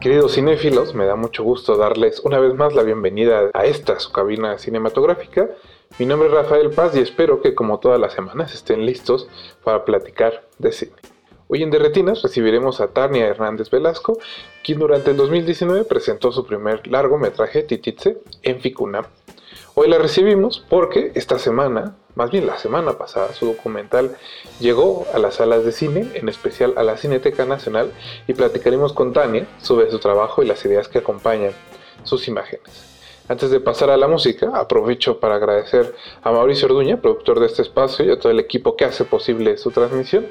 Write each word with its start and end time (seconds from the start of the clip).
Queridos 0.00 0.34
cinéfilos, 0.34 0.94
me 0.94 1.04
da 1.04 1.14
mucho 1.14 1.44
gusto 1.44 1.76
darles 1.76 2.20
una 2.20 2.38
vez 2.38 2.54
más 2.54 2.74
la 2.74 2.82
bienvenida 2.82 3.50
a 3.52 3.66
esta 3.66 4.00
su 4.00 4.10
cabina 4.10 4.56
cinematográfica. 4.56 5.50
Mi 5.98 6.06
nombre 6.06 6.28
es 6.28 6.34
Rafael 6.34 6.70
Paz 6.70 6.96
y 6.96 7.00
espero 7.00 7.42
que 7.42 7.54
como 7.54 7.80
todas 7.80 8.00
las 8.00 8.14
semanas 8.14 8.54
estén 8.54 8.86
listos 8.86 9.28
para 9.62 9.84
platicar 9.84 10.48
de 10.58 10.72
cine. 10.72 10.94
Hoy 11.48 11.62
en 11.62 11.70
Derretinas 11.70 12.22
recibiremos 12.22 12.80
a 12.80 12.88
Tania 12.88 13.26
Hernández 13.26 13.68
Velasco, 13.68 14.18
quien 14.64 14.78
durante 14.78 15.10
el 15.10 15.18
2019 15.18 15.84
presentó 15.84 16.32
su 16.32 16.46
primer 16.46 16.86
largometraje 16.86 17.62
Tititze 17.62 18.18
en 18.42 18.60
Ficunam. 18.60 19.04
Hoy 19.74 19.88
la 19.88 19.98
recibimos 19.98 20.64
porque 20.70 21.12
esta 21.14 21.38
semana, 21.38 21.96
más 22.14 22.30
bien 22.30 22.46
la 22.46 22.58
semana 22.58 22.98
pasada, 22.98 23.32
su 23.32 23.46
documental 23.46 24.16
llegó 24.58 25.06
a 25.14 25.18
las 25.18 25.36
salas 25.36 25.64
de 25.64 25.72
cine, 25.72 26.08
en 26.14 26.28
especial 26.28 26.74
a 26.76 26.82
la 26.82 26.96
Cineteca 26.96 27.44
Nacional, 27.44 27.92
y 28.26 28.34
platicaremos 28.34 28.92
con 28.92 29.12
Tania 29.12 29.46
sobre 29.60 29.90
su 29.90 29.98
trabajo 29.98 30.42
y 30.42 30.46
las 30.46 30.64
ideas 30.64 30.88
que 30.88 30.98
acompañan 30.98 31.52
sus 32.02 32.28
imágenes. 32.28 32.90
Antes 33.28 33.50
de 33.50 33.60
pasar 33.60 33.90
a 33.90 33.96
la 33.96 34.08
música, 34.08 34.50
aprovecho 34.54 35.20
para 35.20 35.36
agradecer 35.36 35.94
a 36.22 36.32
Mauricio 36.32 36.66
Orduña, 36.66 37.00
productor 37.00 37.38
de 37.38 37.46
este 37.46 37.62
espacio, 37.62 38.04
y 38.04 38.10
a 38.10 38.18
todo 38.18 38.32
el 38.32 38.40
equipo 38.40 38.74
que 38.74 38.84
hace 38.84 39.04
posible 39.04 39.56
su 39.56 39.70
transmisión. 39.70 40.26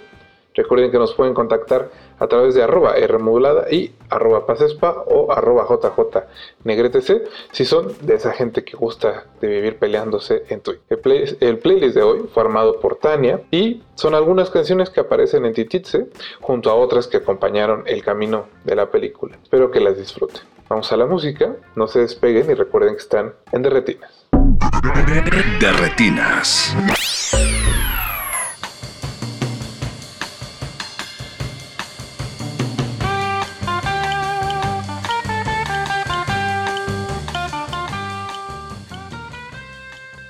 Recuerden 0.61 0.91
que 0.91 0.97
nos 0.97 1.13
pueden 1.13 1.33
contactar 1.33 1.89
a 2.19 2.27
través 2.27 2.53
de 2.53 2.61
arroba 2.63 2.93
Rmodulada 3.07 3.71
y 3.71 3.93
arroba 4.09 4.45
Pacespa 4.45 5.03
o 5.07 5.31
arroba 5.31 5.65
JJ 5.69 6.19
si 7.53 7.63
son 7.63 7.93
de 8.01 8.15
esa 8.15 8.33
gente 8.33 8.65
que 8.65 8.75
gusta 8.75 9.23
de 9.39 9.47
vivir 9.47 9.77
peleándose 9.77 10.43
en 10.49 10.59
Twitter. 10.59 10.83
El, 10.89 10.97
play- 10.99 11.37
el 11.39 11.59
playlist 11.59 11.95
de 11.95 12.03
hoy 12.03 12.25
fue 12.33 12.43
armado 12.43 12.79
por 12.81 12.97
Tania 12.97 13.39
y 13.51 13.83
son 13.95 14.15
algunas 14.15 14.49
canciones 14.49 14.89
que 14.89 14.99
aparecen 14.99 15.45
en 15.45 15.53
Tititze 15.53 16.07
junto 16.41 16.69
a 16.69 16.75
otras 16.75 17.07
que 17.07 17.17
acompañaron 17.17 17.83
el 17.85 18.03
camino 18.03 18.47
de 18.65 18.75
la 18.75 18.87
película. 18.91 19.37
Espero 19.41 19.71
que 19.71 19.79
las 19.79 19.97
disfruten. 19.97 20.41
Vamos 20.67 20.91
a 20.91 20.97
la 20.97 21.05
música, 21.05 21.55
no 21.75 21.87
se 21.87 21.99
despeguen 21.99 22.51
y 22.51 22.53
recuerden 22.53 22.95
que 22.95 23.01
están 23.01 23.33
en 23.53 23.61
Derretinas. 23.61 24.27
De 25.59 27.18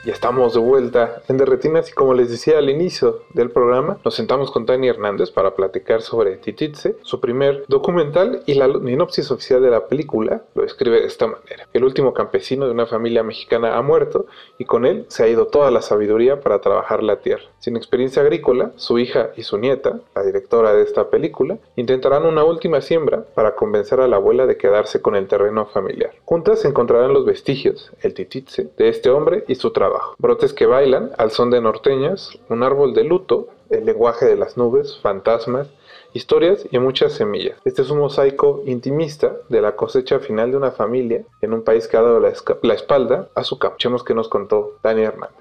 Ya 0.10 0.16
estamos 0.16 0.56
de 0.56 0.60
vuelta 0.60 1.22
en 1.28 1.38
Derretinas 1.38 1.92
y 1.92 1.94
como 1.94 2.16
les 2.16 2.32
decía 2.32 2.58
al 2.58 2.68
inicio 2.68 3.26
del 3.36 3.52
programa, 3.52 4.00
nos 4.04 4.16
sentamos 4.16 4.50
con 4.50 4.66
Tania 4.66 4.90
Hernández 4.90 5.30
para 5.30 5.54
platicar 5.54 6.02
sobre 6.02 6.38
Tititze, 6.38 6.96
su 7.04 7.20
primer 7.20 7.64
documental 7.68 8.42
y 8.48 8.56
la 8.56 8.68
sinopsis 8.74 9.30
oficial 9.30 9.62
de 9.62 9.70
la 9.70 9.86
película 9.86 10.42
lo 10.56 10.64
describe 10.64 11.00
de 11.00 11.06
esta 11.06 11.28
manera. 11.28 11.68
El 11.74 11.84
último 11.84 12.16
campesino 12.16 12.66
de 12.66 12.72
una 12.72 12.88
familia 12.88 13.22
mexicana 13.22 13.78
ha 13.78 13.84
muerto 13.84 14.26
y 14.58 14.66
con 14.66 14.88
él 14.88 15.06
se 15.10 15.26
ha 15.26 15.28
ido 15.28 15.46
toda 15.46 15.70
la 15.70 15.84
sabiduría 15.84 16.40
para 16.40 16.60
trabajar 16.60 17.04
la 17.04 17.18
tierra. 17.18 17.44
Sin 17.60 17.78
experiencia 17.78 18.24
agrícola, 18.24 18.72
su 18.78 18.98
hija 18.98 19.30
y 19.38 19.44
su 19.44 19.60
nieta, 19.60 20.00
la 20.16 20.24
directora 20.24 20.74
de 20.74 20.82
esta 20.82 21.12
película, 21.12 21.60
intentarán 21.76 22.26
una 22.26 22.44
última 22.44 22.82
siembra 22.82 23.26
para 23.36 23.54
convencer 23.54 24.00
a 24.00 24.08
la 24.08 24.16
abuela 24.16 24.48
de 24.48 24.58
quedarse 24.58 25.04
con 25.04 25.16
el 25.16 25.28
terreno 25.28 25.68
familiar. 25.68 26.16
Juntas 26.26 26.66
encontrarán 26.66 27.14
los 27.14 27.26
vestigios, 27.26 27.92
el 28.02 28.16
tititze, 28.16 28.72
de 28.76 28.90
este 28.90 29.12
hombre 29.12 29.44
y 29.48 29.54
su 29.54 29.70
trabajo. 29.70 29.99
Brotes 30.18 30.54
que 30.54 30.66
bailan 30.66 31.12
al 31.18 31.32
son 31.32 31.50
de 31.50 31.62
norteñas, 31.62 32.38
un 32.50 32.64
árbol 32.64 32.94
de 32.94 33.04
luto, 33.04 33.50
el 33.70 33.86
lenguaje 33.86 34.26
de 34.26 34.36
las 34.36 34.58
nubes, 34.58 35.00
fantasmas, 35.02 35.70
historias 36.14 36.66
y 36.72 36.80
muchas 36.80 37.14
semillas. 37.14 37.58
Este 37.66 37.82
es 37.82 37.90
un 37.90 38.00
mosaico 38.00 38.64
intimista 38.66 39.34
de 39.50 39.62
la 39.62 39.76
cosecha 39.76 40.20
final 40.20 40.52
de 40.52 40.58
una 40.58 40.72
familia 40.72 41.24
en 41.42 41.54
un 41.54 41.64
país 41.64 41.88
que 41.88 41.98
ha 41.98 42.02
dado 42.02 42.20
la, 42.20 42.30
espalda 42.74 43.30
a 43.36 43.44
su 43.44 43.60
campo. 43.60 43.78
Que 44.06 44.14
nos 44.14 44.28
contó 44.28 44.78
Dani 44.84 45.04
Hernández. 45.04 45.38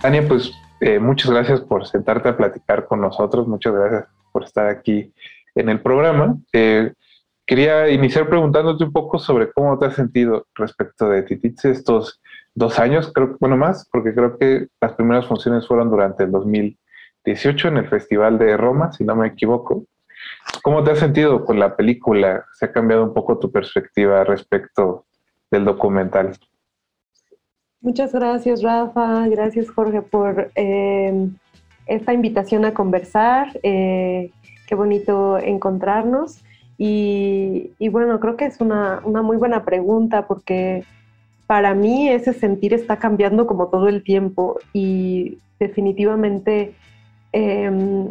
Tania, 0.00 0.26
pues 0.26 0.52
eh, 0.80 0.98
muchas 0.98 1.30
gracias 1.30 1.60
por 1.60 1.86
sentarte 1.86 2.30
a 2.30 2.36
platicar 2.36 2.86
con 2.86 3.02
nosotros, 3.02 3.46
muchas 3.46 3.74
gracias 3.74 4.06
por 4.32 4.44
estar 4.44 4.66
aquí 4.66 5.12
en 5.54 5.68
el 5.68 5.80
programa. 5.80 6.36
Eh, 6.54 6.92
quería 7.50 7.88
iniciar 7.90 8.28
preguntándote 8.28 8.84
un 8.84 8.92
poco 8.92 9.18
sobre 9.18 9.50
cómo 9.50 9.76
te 9.76 9.86
has 9.86 9.96
sentido 9.96 10.46
respecto 10.54 11.08
de 11.08 11.24
Tititze 11.24 11.72
estos 11.72 12.22
dos 12.54 12.78
años, 12.78 13.10
creo 13.12 13.30
que, 13.30 13.36
bueno, 13.40 13.56
más, 13.56 13.88
porque 13.90 14.14
creo 14.14 14.38
que 14.38 14.68
las 14.80 14.92
primeras 14.92 15.26
funciones 15.26 15.66
fueron 15.66 15.90
durante 15.90 16.22
el 16.22 16.30
2018 16.30 17.66
en 17.66 17.76
el 17.78 17.88
Festival 17.88 18.38
de 18.38 18.56
Roma, 18.56 18.92
si 18.92 19.02
no 19.02 19.16
me 19.16 19.26
equivoco. 19.26 19.84
¿Cómo 20.62 20.84
te 20.84 20.92
has 20.92 21.00
sentido 21.00 21.44
con 21.44 21.58
la 21.58 21.74
película? 21.74 22.44
¿Se 22.52 22.66
ha 22.66 22.72
cambiado 22.72 23.02
un 23.02 23.12
poco 23.12 23.36
tu 23.40 23.50
perspectiva 23.50 24.22
respecto 24.22 25.06
del 25.50 25.64
documental? 25.64 26.38
Muchas 27.80 28.12
gracias, 28.12 28.62
Rafa. 28.62 29.26
Gracias, 29.26 29.68
Jorge, 29.70 30.02
por 30.02 30.52
eh, 30.54 31.28
esta 31.86 32.12
invitación 32.12 32.64
a 32.64 32.74
conversar. 32.74 33.48
Eh, 33.64 34.30
qué 34.68 34.76
bonito 34.76 35.36
encontrarnos. 35.36 36.44
Y, 36.82 37.88
bueno, 37.90 38.18
creo 38.20 38.38
que 38.38 38.46
es 38.46 38.58
una, 38.58 39.02
una 39.04 39.20
muy 39.20 39.36
buena 39.36 39.66
pregunta 39.66 40.26
porque 40.26 40.82
para 41.46 41.74
mí 41.74 42.08
ese 42.08 42.32
sentir 42.32 42.72
está 42.72 42.96
cambiando 42.98 43.46
como 43.46 43.66
todo 43.66 43.86
el 43.88 44.02
tiempo 44.02 44.58
y 44.72 45.36
definitivamente 45.58 46.72
em, 47.32 48.08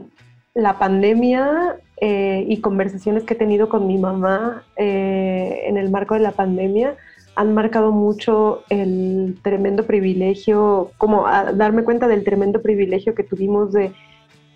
la 0.53 0.77
pandemia 0.77 1.77
eh, 1.99 2.45
y 2.47 2.61
conversaciones 2.61 3.23
que 3.23 3.33
he 3.33 3.37
tenido 3.37 3.69
con 3.69 3.87
mi 3.87 3.97
mamá 3.97 4.63
eh, 4.75 5.63
en 5.65 5.77
el 5.77 5.89
marco 5.89 6.13
de 6.13 6.19
la 6.19 6.33
pandemia 6.33 6.95
han 7.35 7.55
marcado 7.55 7.91
mucho 7.91 8.61
el 8.69 9.39
tremendo 9.41 9.87
privilegio, 9.87 10.91
como 10.99 11.23
darme 11.55 11.83
cuenta 11.83 12.07
del 12.07 12.23
tremendo 12.23 12.61
privilegio 12.61 13.15
que 13.15 13.23
tuvimos 13.23 13.71
de 13.71 13.93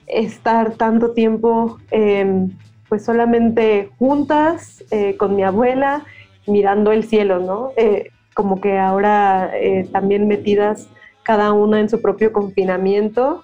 estar 0.05 0.73
tanto 0.73 1.13
tiempo 1.13 1.79
eh, 1.89 2.47
pues 2.89 3.05
solamente 3.05 3.89
juntas 3.97 4.83
eh, 4.91 5.17
con 5.17 5.35
mi 5.35 5.43
abuela 5.43 6.05
mirando 6.47 6.91
el 6.91 7.03
cielo, 7.03 7.39
¿no? 7.39 7.71
Eh, 7.77 8.09
como 8.33 8.59
que 8.61 8.77
ahora 8.77 9.51
eh, 9.53 9.87
también 9.91 10.27
metidas 10.27 10.89
cada 11.23 11.53
una 11.53 11.79
en 11.79 11.89
su 11.89 12.01
propio 12.01 12.33
confinamiento, 12.33 13.43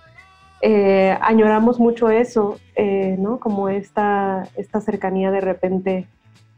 eh, 0.62 1.18
añoramos 1.22 1.80
mucho 1.80 2.10
eso, 2.10 2.60
eh, 2.76 3.16
¿no? 3.18 3.40
Como 3.40 3.70
esta, 3.70 4.48
esta 4.58 4.82
cercanía 4.82 5.32
de 5.32 5.42
repente, 5.42 6.08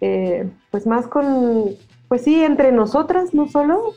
eh, 0.01 0.49
pues 0.71 0.87
más 0.87 1.07
con, 1.07 1.65
pues 2.07 2.23
sí, 2.23 2.43
entre 2.43 2.71
nosotras, 2.71 3.33
no 3.33 3.47
solo, 3.47 3.93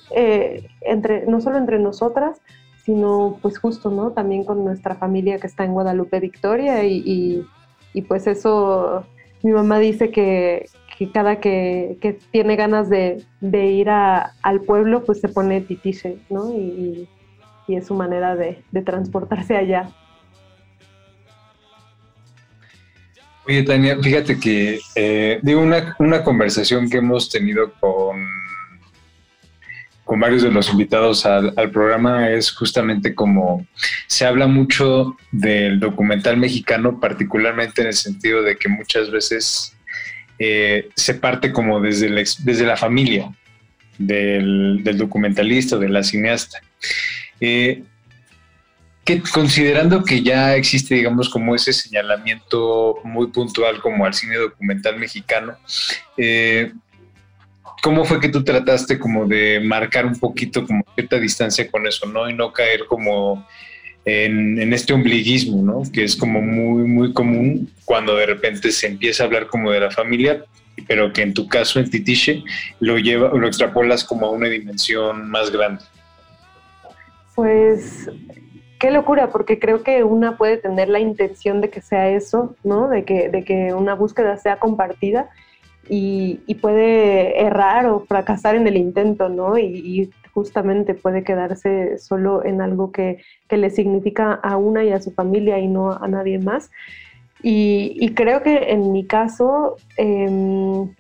entre, 0.83 1.27
no 1.27 1.41
solo 1.41 1.57
entre 1.57 1.79
nosotras, 1.79 2.41
sino 2.85 3.39
pues 3.41 3.59
justo, 3.59 3.91
¿no? 3.91 4.11
También 4.11 4.45
con 4.45 4.63
nuestra 4.63 4.95
familia 4.95 5.39
que 5.39 5.47
está 5.47 5.65
en 5.65 5.73
Guadalupe 5.73 6.21
Victoria 6.21 6.85
y, 6.85 6.99
y, 6.99 7.47
y 7.95 8.03
pues 8.03 8.27
eso, 8.27 9.07
mi 9.43 9.53
mamá 9.53 9.79
dice 9.79 10.11
que, 10.11 10.67
cada 11.15 11.41
que, 11.41 12.19
tiene 12.31 12.57
ganas 12.57 12.91
de, 12.91 13.25
ir 13.41 13.89
al 13.89 14.61
pueblo, 14.67 15.05
pues 15.05 15.21
se 15.21 15.29
pone 15.29 15.61
titiche, 15.63 16.19
¿no? 16.29 16.53
Y, 16.53 17.09
es 17.69 17.87
su 17.87 17.95
manera 17.95 18.37
de, 18.37 18.63
de 18.73 18.83
transportarse 18.83 19.57
allá. 19.57 19.91
Oye, 23.47 23.63
Tania, 23.63 23.99
fíjate 24.03 24.39
que, 24.39 24.81
eh, 24.95 25.39
digo, 25.43 25.61
una, 25.63 25.95
una 25.99 26.23
conversación 26.23 26.91
que 26.91 26.99
hemos 26.99 27.31
tenido 27.31 27.73
con, 27.81 28.27
con 30.05 30.21
varios 30.21 30.43
de 30.43 30.51
los 30.51 30.71
invitados 30.71 31.25
al, 31.25 31.53
programa 31.73 32.31
es 32.31 32.53
justamente 32.53 33.15
como 33.15 33.67
se 34.07 34.27
habla 34.27 34.47
mucho 34.47 35.17
del 35.33 35.81
documental 35.81 36.37
mexicano, 36.37 37.01
particularmente 37.01 37.81
en 37.81 37.89
el 37.89 37.95
sentido 37.95 38.43
de 38.43 38.57
que 38.57 38.69
muchas 38.69 39.11
veces 39.11 39.77
eh, 40.39 40.91
se 40.95 41.15
parte 41.15 41.53
como 41.53 41.81
desde 41.81 42.11
la, 42.67 42.77
familia 42.77 43.33
del, 43.99 44.83
del 44.85 44.99
documentalista, 44.99 45.79
de 45.79 45.89
la 45.89 46.03
cineasta. 46.03 46.61
Eh, 47.41 47.83
que 49.05 49.21
considerando 49.21 50.03
que 50.03 50.23
ya 50.23 50.57
existe, 50.57 50.95
digamos, 50.95 51.29
como 51.29 51.55
ese 51.55 51.73
señalamiento 51.73 52.99
muy 53.05 53.27
puntual 53.27 53.81
como 53.81 54.07
al 54.07 54.15
cine 54.15 54.37
documental 54.37 54.99
mexicano, 54.99 55.57
eh, 56.17 56.73
¿cómo 57.83 58.05
fue 58.05 58.21
que 58.21 58.29
tú 58.29 58.43
trataste 58.43 58.99
como 58.99 59.27
de 59.27 59.61
marcar 59.61 60.07
un 60.07 60.19
poquito 60.19 60.67
como 60.67 60.85
cierta 60.95 61.19
distancia 61.19 61.71
con 61.71 61.87
eso, 61.87 62.07
¿no? 62.07 62.29
Y 62.29 62.35
no 62.35 62.53
caer 62.53 62.87
como 62.87 63.47
en, 64.05 64.73
este 64.73 64.93
ombliguismo, 64.93 65.63
¿no? 65.63 65.83
Que 65.93 66.05
es 66.05 66.17
como 66.17 66.41
muy, 66.41 66.85
muy 66.85 67.13
común 67.13 67.71
cuando 67.85 68.17
de 68.17 68.27
repente 68.27 68.71
se 68.71 68.87
empieza 68.87 69.23
a 69.23 69.27
hablar 69.27 69.47
como 69.47 69.71
de 69.71 69.81
la 69.81 69.91
familia, 69.91 70.45
pero 70.89 71.13
que 71.13 71.23
en 71.23 71.35
tu 71.35 71.49
caso, 71.49 71.81
en 71.81 71.91
Titiche, 71.91 72.43
lo, 72.81 72.99
lleva, 72.99 73.31
lo 73.31 73.47
extrapolas 73.47 74.05
como 74.05 74.27
a 74.27 74.31
una 74.31 74.49
dimensión 74.49 75.31
más 75.31 75.51
grande. 75.51 75.83
Pues 77.35 78.09
qué 78.79 78.91
locura, 78.91 79.31
porque 79.31 79.59
creo 79.59 79.83
que 79.83 80.05
una 80.05 80.37
puede 80.37 80.59
tener 80.59 80.89
la 80.89 81.01
intención 81.01 81.61
de 81.61 81.71
que 81.71 81.81
sea 81.81 82.11
eso, 82.11 82.57
¿no? 82.65 82.89
De 82.89 83.05
que, 83.05 83.29
de 83.29 83.45
que 83.45 83.73
una 83.73 83.95
búsqueda 83.95 84.37
sea 84.37 84.59
compartida 84.59 85.31
y, 85.89 86.55
puede 86.61 87.43
errar 87.43 87.87
o 87.87 88.01
fracasar 88.01 88.55
en 88.55 88.67
el 88.67 88.77
intento, 88.77 89.29
¿no? 89.29 89.59
Y, 89.59 90.11
justamente 90.33 90.95
puede 90.95 91.23
quedarse 91.23 91.97
solo 91.99 92.45
en 92.45 92.61
algo 92.61 92.91
que, 92.91 93.19
le 93.51 93.71
significa 93.71 94.33
a 94.33 94.57
una 94.57 94.83
y 94.83 94.91
a 94.91 95.01
su 95.01 95.13
familia 95.13 95.61
y 95.61 95.69
no 95.69 95.93
a 95.93 96.09
nadie 96.09 96.39
más. 96.41 96.71
Y, 97.43 98.11
creo 98.15 98.43
que 98.43 98.73
en 98.73 98.91
mi 98.93 99.07
caso, 99.07 99.77
em, 99.97 100.93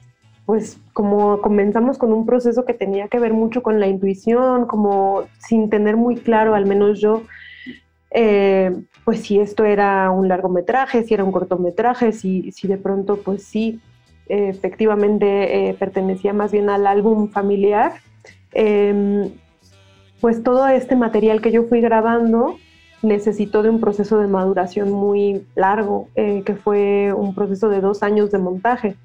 pues 0.47 0.79
como 0.93 1.41
comenzamos 1.41 1.99
con 1.99 2.13
un 2.13 2.27
proceso 2.27 2.65
que 2.65 2.75
tenía 2.75 3.09
que 3.09 3.19
ver 3.19 3.33
mucho 3.33 3.63
con 3.63 3.81
la 3.81 3.87
intuición, 3.87 4.67
como 4.67 5.25
sin 5.39 5.71
tener 5.71 5.97
muy 5.97 6.17
claro, 6.17 6.55
al 6.55 6.67
menos 6.67 7.01
yo, 7.01 7.23
eh, 8.11 8.73
pues 9.05 9.23
si 9.23 9.41
esto 9.41 9.65
era 9.65 10.11
un 10.11 10.29
largometraje, 10.29 11.03
si 11.03 11.15
era 11.15 11.25
un 11.25 11.33
cortometraje, 11.33 12.13
si, 12.13 12.53
si 12.53 12.69
de 12.69 12.77
pronto 12.77 13.17
pues 13.17 13.43
sí, 13.43 13.81
efectivamente 14.29 15.69
eh, 15.69 15.75
pertenecía 15.75 16.32
más 16.32 16.53
bien 16.53 16.71
al 16.71 16.87
álbum 16.87 17.31
familiar, 17.31 17.93
em, 18.53 19.31
pues 20.21 20.43
todo 20.43 20.67
este 20.69 20.97
material 20.97 21.41
que 21.41 21.53
yo 21.53 21.65
fui 21.65 21.81
grabando 21.81 22.56
necesitó 23.03 23.62
de 23.62 23.71
un 23.71 23.81
proceso 23.81 24.19
de 24.19 24.26
maduración 24.29 24.91
muy 24.91 25.44
largo, 25.55 26.09
eh, 26.15 26.43
que 26.47 26.55
fue 26.55 27.12
un 27.12 27.35
proceso 27.35 27.69
de 27.69 27.81
dos 27.81 28.03
años 28.03 28.31
de 28.31 28.38
montaje. 28.38 28.97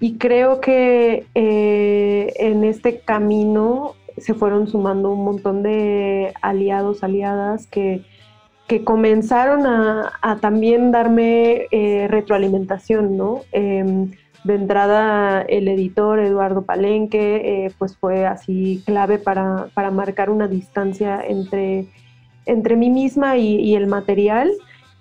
Y 0.00 0.16
creo 0.16 0.60
que 0.60 1.26
en 1.34 2.64
este 2.64 3.00
camino 3.00 3.94
se 4.16 4.34
fueron 4.34 4.66
sumando 4.66 5.10
un 5.12 5.24
montón 5.24 5.62
de 5.62 6.34
aliados, 6.42 7.04
aliadas 7.04 7.66
que 7.66 8.02
que 8.66 8.82
comenzaron 8.82 9.66
a, 9.66 10.38
también 10.40 10.90
darme 10.90 11.66
eh, 11.70 12.06
retroalimentación, 12.08 13.16
¿no? 13.16 13.42
De 14.44 14.54
entrada 14.54 15.42
el 15.42 15.68
editor 15.68 16.20
Eduardo 16.20 16.62
Palenque, 16.62 17.66
eh, 17.66 17.72
pues 17.78 17.96
fue 17.96 18.26
así 18.26 18.82
clave 18.84 19.18
para, 19.18 19.70
marcar 19.90 20.30
una 20.30 20.48
distancia 20.48 21.24
entre, 21.26 21.86
entre 22.44 22.76
mí 22.76 22.90
misma 22.90 23.38
y, 23.38 23.74
el 23.74 23.86
material, 23.86 24.52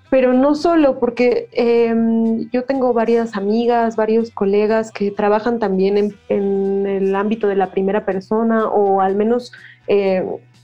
pero 0.09 0.33
no 0.33 0.55
solo, 0.55 0.99
porque 0.99 1.49
em, 1.51 2.49
yo 2.51 2.63
tengo 2.63 2.93
varias 2.93 3.35
amigas, 3.35 3.95
varios 3.95 4.31
colegas 4.31 4.91
que 4.91 5.11
trabajan 5.11 5.59
también 5.59 5.97
en, 5.97 6.15
en, 6.29 6.87
el 6.87 7.15
ámbito 7.15 7.47
de 7.47 7.55
la 7.55 7.71
primera 7.71 8.05
persona 8.05 8.67
o 8.67 9.01
al 9.01 9.15
menos 9.15 9.51
eh, 9.87 10.23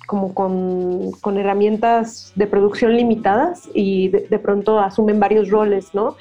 como 0.10 0.34
con, 0.34 1.38
herramientas 1.38 2.34
de 2.36 2.48
producción 2.48 2.98
limitadas 2.98 3.70
y 3.76 4.08
de, 4.08 4.40
pronto 4.40 4.80
asumen 4.80 5.20
varios 5.20 5.50
roles, 5.50 5.94
¿no? 5.94 6.16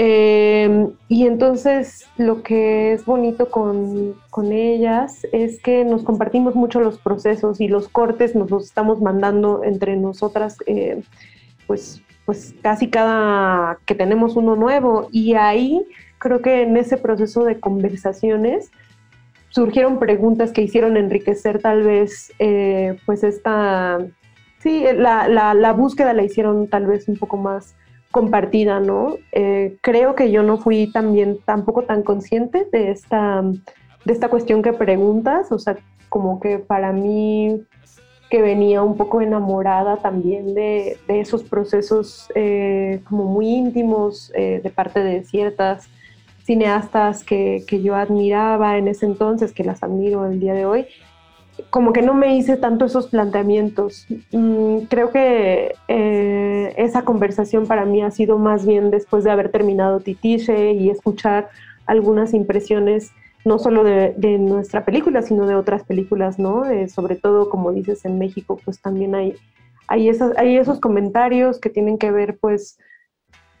Em, 0.00 0.92
y 1.08 1.26
entonces 1.26 2.06
lo 2.18 2.44
que 2.44 2.92
es 2.92 3.04
bonito 3.04 3.50
con, 3.50 4.14
ellas 4.52 5.26
es 5.32 5.60
que 5.60 5.84
nos 5.84 6.04
compartimos 6.04 6.54
mucho 6.54 6.78
los 6.78 6.98
procesos 6.98 7.60
y 7.60 7.66
los 7.66 7.88
cortes 7.88 8.36
nos 8.36 8.48
los 8.48 8.66
estamos 8.66 9.00
mandando 9.00 9.64
entre 9.64 9.96
nosotras, 9.96 10.58
eh, 10.66 11.02
pues, 11.66 12.00
pues 12.24 12.54
casi 12.62 12.88
cada 12.88 13.80
que 13.86 13.96
tenemos 13.96 14.36
uno 14.36 14.54
nuevo. 14.54 15.08
Y 15.10 15.34
ahí 15.34 15.84
creo 16.18 16.42
que 16.42 16.62
en 16.62 16.76
ese 16.76 16.96
proceso 16.96 17.42
de 17.42 17.58
conversaciones, 17.58 18.70
surgieron 19.48 19.98
preguntas 19.98 20.52
que 20.52 20.62
hicieron 20.62 20.96
enriquecer 20.96 21.60
tal 21.60 21.82
vez 21.82 22.32
eh, 22.38 23.00
pues 23.04 23.24
esta, 23.24 23.98
sí, 24.60 24.84
la, 24.94 25.26
la, 25.28 25.72
búsqueda 25.72 26.12
la 26.12 26.22
hicieron 26.22 26.68
tal 26.68 26.86
vez 26.86 27.08
un 27.08 27.16
poco 27.16 27.36
más 27.36 27.74
compartida, 28.10 28.80
¿no? 28.80 29.16
Eh, 29.32 29.76
creo 29.80 30.14
que 30.14 30.30
yo 30.30 30.42
no 30.42 30.58
fui 30.58 30.90
también 30.92 31.38
tampoco 31.44 31.82
tan 31.82 32.02
consciente 32.02 32.66
de 32.72 32.90
esta, 32.90 33.42
de 33.42 34.12
esta 34.12 34.28
cuestión 34.28 34.62
que 34.62 34.72
preguntas, 34.72 35.52
o 35.52 35.58
sea, 35.58 35.76
como 36.08 36.40
que 36.40 36.58
para 36.58 36.92
mí 36.92 37.62
que 38.30 38.42
venía 38.42 38.82
un 38.82 38.96
poco 38.96 39.20
enamorada 39.22 39.96
también 39.96 40.54
de, 40.54 40.98
de 41.06 41.20
esos 41.20 41.42
procesos 41.42 42.28
eh, 42.34 43.00
como 43.08 43.24
muy 43.24 43.48
íntimos 43.48 44.30
de 44.34 44.72
parte 44.74 45.00
de 45.00 45.24
ciertas 45.24 45.88
cineastas 46.44 47.24
que, 47.24 47.64
que, 47.66 47.82
yo 47.82 47.94
admiraba 47.94 48.78
en 48.78 48.88
ese 48.88 49.06
entonces, 49.06 49.52
que 49.52 49.64
las 49.64 49.82
admiro 49.82 50.26
el 50.26 50.40
día 50.40 50.54
de 50.54 50.64
hoy, 50.64 50.86
como 51.70 51.92
que 51.92 52.02
no 52.02 52.14
me 52.14 52.36
hice 52.36 52.56
tanto 52.56 52.84
esos 52.84 53.08
planteamientos. 53.08 54.06
Mm, 54.32 54.80
creo 54.88 55.10
que 55.10 55.74
eh, 55.88 56.74
esa 56.76 57.02
conversación 57.02 57.66
para 57.66 57.84
mí 57.84 58.02
ha 58.02 58.10
sido 58.10 58.38
más 58.38 58.66
bien 58.66 58.90
después 58.90 59.24
de 59.24 59.30
haber 59.30 59.50
terminado 59.50 60.00
Titiche 60.00 60.72
y 60.72 60.90
escuchar 60.90 61.48
algunas 61.86 62.34
impresiones 62.34 63.12
no 63.44 63.58
solo 63.58 63.82
de, 63.84 64.38
nuestra 64.38 64.84
película, 64.84 65.22
sino 65.22 65.46
de 65.46 65.54
otras 65.54 65.84
películas, 65.84 66.38
¿no? 66.38 66.64
Eh, 66.66 66.88
sobre 66.88 67.16
todo, 67.16 67.48
como 67.48 67.72
dices, 67.72 68.04
en 68.04 68.18
México, 68.18 68.60
pues 68.62 68.80
también 68.80 69.14
hay, 69.14 69.36
hay, 69.86 70.08
esas, 70.08 70.36
hay 70.36 70.56
esos 70.56 70.80
comentarios 70.80 71.58
que 71.58 71.70
tienen 71.70 71.98
que 71.98 72.10
ver, 72.10 72.36
pues, 72.38 72.78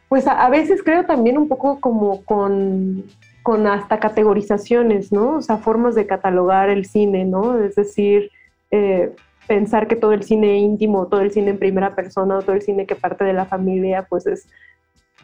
pues 0.08 0.26
a, 0.26 0.48
veces 0.50 0.82
creo 0.82 1.04
también 1.04 1.38
un 1.38 1.48
poco 1.48 1.80
como 1.80 2.22
con, 2.24 3.04
con 3.48 3.66
hasta 3.66 3.98
categorizaciones, 3.98 5.10
¿no? 5.10 5.36
O 5.36 5.40
sea, 5.40 5.56
formas 5.56 5.94
de 5.94 6.06
catalogar 6.06 6.68
el 6.68 6.84
cine, 6.84 7.24
¿no? 7.24 7.58
Es 7.58 7.76
decir, 7.76 8.30
eh, 8.70 9.14
pensar 9.46 9.88
que 9.88 9.96
todo 9.96 10.12
el 10.12 10.22
cine 10.22 10.58
íntimo, 10.58 11.06
todo 11.06 11.22
el 11.22 11.30
cine 11.30 11.52
en 11.52 11.58
primera 11.58 11.94
persona, 11.94 12.36
o 12.36 12.42
todo 12.42 12.54
el 12.54 12.60
cine 12.60 12.84
que 12.84 12.94
parte 12.94 13.24
de 13.24 13.32
la 13.32 13.46
familia, 13.46 14.06
pues 14.06 14.26
es 14.26 14.46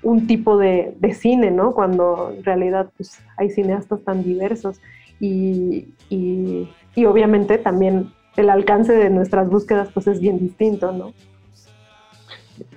un 0.02 0.26
tipo 0.26 0.56
de, 0.56 0.96
cine, 1.12 1.50
¿no? 1.50 1.74
Cuando 1.74 2.32
en 2.34 2.42
realidad 2.44 2.90
pues, 2.96 3.20
hay 3.36 3.50
cineastas 3.50 4.02
tan 4.04 4.24
diversos 4.24 4.80
y, 5.20 5.88
y, 6.08 6.70
y 6.94 7.04
obviamente 7.04 7.58
también 7.58 8.10
el 8.36 8.48
alcance 8.48 8.94
de 8.94 9.10
nuestras 9.10 9.50
búsquedas 9.50 9.90
pues 9.92 10.06
es 10.06 10.18
bien 10.18 10.38
distinto, 10.38 10.92
¿no? 10.92 11.12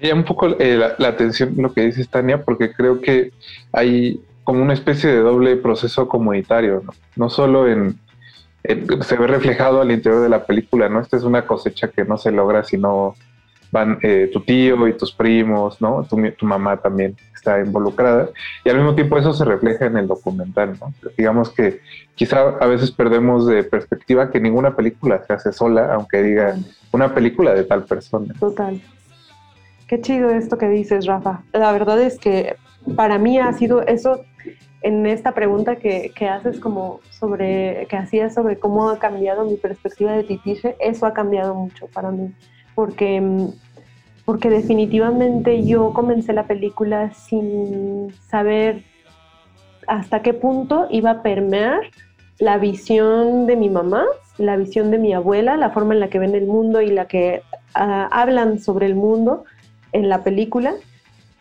Ya 0.01 0.13
un 0.13 0.25
poco 0.25 0.59
eh, 0.59 0.93
la, 0.97 1.07
atención 1.07 1.53
lo 1.55 1.71
que 1.71 1.85
dices, 1.85 2.09
Tania, 2.09 2.43
porque 2.43 2.73
creo 2.73 2.99
que 2.99 3.31
hay 3.71 4.19
como 4.47 4.61
una 4.61 4.71
especie 4.71 5.09
de 5.09 5.19
doble 5.19 5.57
proceso 5.57 6.07
comunitario, 6.07 6.81
¿no? 6.85 6.93
No 7.17 7.29
solo 7.29 7.67
en, 7.67 7.99
se 9.01 9.17
ve 9.17 9.27
reflejado 9.27 9.81
al 9.81 9.91
interior 9.91 10.21
de 10.21 10.29
la 10.29 10.45
película, 10.45 10.87
¿no? 10.87 11.01
Esta 11.01 11.17
es 11.17 11.23
una 11.23 11.45
cosecha 11.45 11.89
que 11.89 12.05
no 12.05 12.17
se 12.17 12.31
logra 12.31 12.63
si 12.63 12.77
no 12.77 13.15
van 13.73 13.99
eh, 14.03 14.29
tu 14.31 14.39
tío 14.39 14.87
y 14.87 14.93
tus 14.93 15.11
primos, 15.11 15.81
¿no? 15.81 16.07
Tu, 16.09 16.31
tu, 16.31 16.45
mamá 16.45 16.77
también 16.77 17.17
está 17.35 17.59
involucrada. 17.59 18.29
Y 18.63 18.69
al 18.69 18.77
mismo 18.77 18.95
tiempo 18.95 19.17
eso 19.17 19.33
se 19.33 19.43
refleja 19.43 19.87
en 19.87 19.97
el 19.97 20.07
documental, 20.07 20.77
¿no? 20.79 20.93
Digamos 21.17 21.49
que 21.49 21.81
quizá 22.15 22.39
a 22.61 22.67
veces 22.67 22.91
perdemos 22.91 23.47
de 23.47 23.65
perspectiva 23.65 24.31
que 24.31 24.39
ninguna 24.39 24.77
película 24.77 25.21
se 25.27 25.33
hace 25.33 25.51
sola, 25.51 25.93
aunque 25.93 26.23
diga 26.23 26.55
una 26.93 27.13
película 27.13 27.53
de 27.53 27.65
tal 27.65 27.83
persona. 27.83 28.33
Total. 28.39 28.81
Qué 29.89 29.99
chido 29.99 30.29
esto 30.29 30.57
que 30.57 30.69
dices, 30.69 31.05
Rafa. 31.05 31.41
La 31.51 31.73
verdad 31.73 32.01
es 32.01 32.17
que 32.17 32.55
para 32.95 33.17
mí 33.17 33.39
ha 33.39 33.51
sido 33.53 33.81
eso 33.85 34.21
en 34.81 35.05
esta 35.05 35.33
pregunta 35.33 35.77
que, 35.77 36.11
haces 36.29 36.59
como 36.59 36.99
sobre, 37.09 37.87
que 37.89 37.97
hacías 37.97 38.33
sobre 38.33 38.57
cómo 38.57 38.89
ha 38.89 38.99
cambiado 38.99 39.45
mi 39.45 39.55
perspectiva 39.55 40.13
de 40.13 40.23
Titiche, 40.23 40.75
eso 40.79 41.05
ha 41.05 41.13
cambiado 41.13 41.55
mucho 41.55 41.87
para 41.87 42.11
mí, 42.11 42.31
porque, 42.75 43.21
porque 44.23 44.49
definitivamente 44.49 45.65
yo 45.65 45.93
comencé 45.93 46.33
la 46.33 46.47
película 46.47 47.11
sin 47.13 48.13
saber 48.29 48.83
hasta 49.87 50.21
qué 50.21 50.33
punto 50.33 50.87
iba 50.89 51.11
a 51.11 51.21
permear 51.21 51.81
la 52.39 52.57
visión 52.57 53.47
de 53.47 53.55
mi 53.55 53.69
mamá, 53.69 54.05
la 54.37 54.57
visión 54.57 54.91
de 54.91 54.99
mi 54.99 55.13
abuela, 55.13 55.57
la 55.57 55.71
forma 55.71 55.95
en 55.95 56.01
la 56.01 56.09
que 56.09 56.19
ven 56.19 56.35
el 56.35 56.45
mundo 56.45 56.81
y 56.81 56.91
la 56.91 57.07
que 57.07 57.41
ah, 57.73 58.07
hablan 58.11 58.59
sobre 58.59 58.85
el 58.85 58.95
mundo 58.95 59.43
en 59.91 60.07
la 60.07 60.23
película 60.23 60.75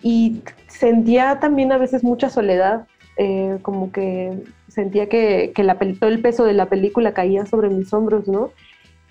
y 0.06 0.40
sentía 0.68 1.40
también 1.40 1.72
a 1.72 1.78
veces 1.78 2.04
mucha 2.04 2.30
soledad, 2.30 2.86
eh, 3.16 3.58
como 3.62 3.90
que 3.90 4.38
sentía 4.68 5.08
que, 5.08 5.50
que 5.52 5.64
la, 5.64 5.74
todo 5.74 6.10
el 6.10 6.22
peso 6.22 6.44
de 6.44 6.52
la 6.52 6.66
película 6.66 7.12
caía 7.12 7.44
sobre 7.44 7.70
mis 7.70 7.92
hombros, 7.92 8.28
¿no? 8.28 8.52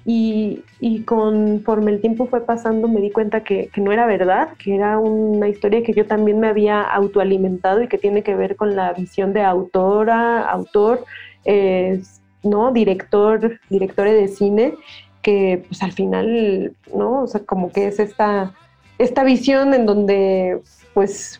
Y, 0.05 0.63
y, 0.79 1.01
conforme 1.01 1.91
el 1.91 1.99
tiempo 1.99 2.27
fue 2.27 2.45
pasando 2.45 2.87
me 2.87 3.01
di 3.01 3.11
cuenta 3.11 3.43
que, 3.43 3.67
que, 3.73 3.81
no 3.81 3.91
era 3.91 4.05
verdad, 4.05 4.53
que 4.57 4.75
era 4.75 4.97
una 4.97 5.49
historia 5.49 5.83
que 5.83 5.91
yo 5.91 6.05
también 6.05 6.39
me 6.39 6.47
había 6.47 6.81
autoalimentado 6.81 7.83
y 7.83 7.89
que 7.89 7.97
tiene 7.97 8.23
que 8.23 8.35
ver 8.35 8.55
con 8.55 8.77
la 8.77 8.93
visión 8.93 9.33
de 9.33 9.41
autora, 9.41 10.49
autor, 10.49 11.03
eh, 11.43 12.01
¿no? 12.41 12.71
director, 12.71 13.59
directores 13.69 14.13
de 14.13 14.27
cine, 14.29 14.75
que 15.21 15.65
pues 15.67 15.83
al 15.83 15.91
final, 15.91 16.73
¿no? 16.95 17.23
O 17.23 17.27
sea, 17.27 17.41
como 17.41 17.69
que 17.73 17.87
es 17.87 17.99
esta, 17.99 18.53
esta 18.97 19.25
visión 19.25 19.73
en 19.73 19.85
donde 19.85 20.61
pues 20.95 21.39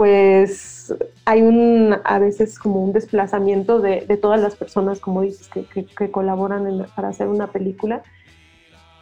pues 0.00 0.94
hay 1.26 1.42
un, 1.42 1.94
a 2.04 2.18
veces 2.18 2.58
como 2.58 2.82
un 2.82 2.94
desplazamiento 2.94 3.82
de, 3.82 4.00
todas 4.16 4.40
las 4.40 4.56
personas, 4.56 4.98
como 4.98 5.20
dices, 5.20 5.50
que, 5.50 6.10
colaboran 6.10 6.86
para 6.96 7.08
hacer 7.08 7.28
una 7.28 7.48
película. 7.48 8.02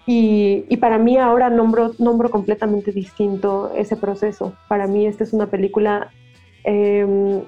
Y, 0.06 0.76
para 0.78 0.98
mí 0.98 1.16
ahora 1.16 1.50
nombro, 1.50 1.92
nombro 2.00 2.32
completamente 2.32 2.90
distinto 2.90 3.70
ese 3.76 3.94
proceso. 3.94 4.54
Para 4.66 4.88
mí 4.88 5.06
esta 5.06 5.22
es 5.22 5.32
una 5.32 5.46
película, 5.46 6.10
em, 6.64 7.42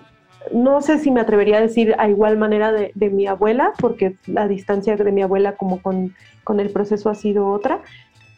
no 0.53 0.81
sé 0.81 1.01
si 1.01 1.11
me 1.11 1.21
atrevería 1.21 1.59
a 1.59 1.63
decir 1.63 1.97
a 1.99 2.09
igual 2.09 2.39
manera 2.39 2.71
de, 2.71 3.11
mi 3.11 3.27
abuela, 3.27 3.73
porque 3.81 4.15
la 4.29 4.47
distancia 4.47 4.97
de 4.97 5.11
mi 5.11 5.23
abuela 5.23 5.57
como 5.57 5.83
con, 5.83 6.15
con 6.45 6.61
el 6.61 6.71
proceso 6.71 7.11
ha 7.11 7.17
sido 7.17 7.49
otra, 7.49 7.83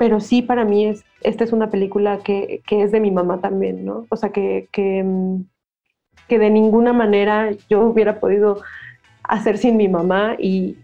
pero 0.03 0.19
sí 0.19 0.43
para 0.43 0.65
mí 0.65 0.87
es, 0.87 1.05
esta 1.21 1.45
es 1.45 1.53
una 1.53 1.71
película 1.71 2.19
que, 2.25 2.61
es 2.69 2.91
de 2.91 2.99
mi 2.99 3.13
mamá 3.13 3.41
también, 3.41 3.85
¿no? 3.85 4.05
O 4.09 4.17
sea, 4.17 4.31
que, 4.31 4.67
mm, 4.75 5.45
que, 6.27 6.41
de 6.41 6.51
ninguna 6.51 6.93
manera 6.93 7.53
yo 7.71 7.83
hubiera 7.83 8.19
podido 8.19 8.61
hacer 9.23 9.59
sin 9.59 9.77
mi 9.77 9.87
mamá 9.87 10.35
y, 10.41 10.77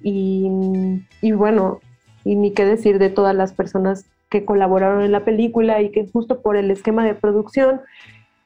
y, 1.21 1.33
bueno, 1.33 1.81
y 2.23 2.37
ni 2.37 2.53
qué 2.53 2.65
decir 2.65 3.01
de 3.01 3.11
todas 3.11 3.35
las 3.35 3.53
personas 3.53 4.07
que 4.31 4.45
colaboraron 4.45 5.03
en 5.03 5.11
la 5.11 5.25
película 5.25 5.83
y 5.83 5.91
que 5.91 6.07
justo 6.07 6.41
por 6.41 6.57
el 6.57 6.71
esquema 6.71 7.05
de 7.05 7.17
producción, 7.17 7.81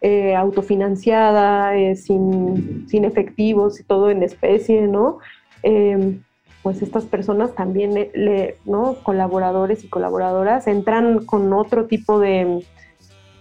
eh, 0.01 0.35
autofinanciada, 0.35 1.77
eh, 1.77 1.97
sin, 1.97 2.89
sin, 2.89 3.05
efectivos 3.05 3.79
y 3.79 3.85
todo 3.85 4.11
en 4.11 4.23
especie, 4.23 4.87
¿no? 4.89 5.19
Eh, 5.65 6.19
pues 6.63 6.81
estas 6.81 7.05
personas 7.05 7.55
también, 7.55 7.95
le, 7.95 8.57
¿no? 8.65 8.95
Colaboradores 9.03 9.85
y 9.85 9.89
colaboradoras 9.89 10.67
entran 10.67 11.25
con 11.25 11.53
otro 11.53 11.87
tipo 11.87 12.21
de 12.21 12.65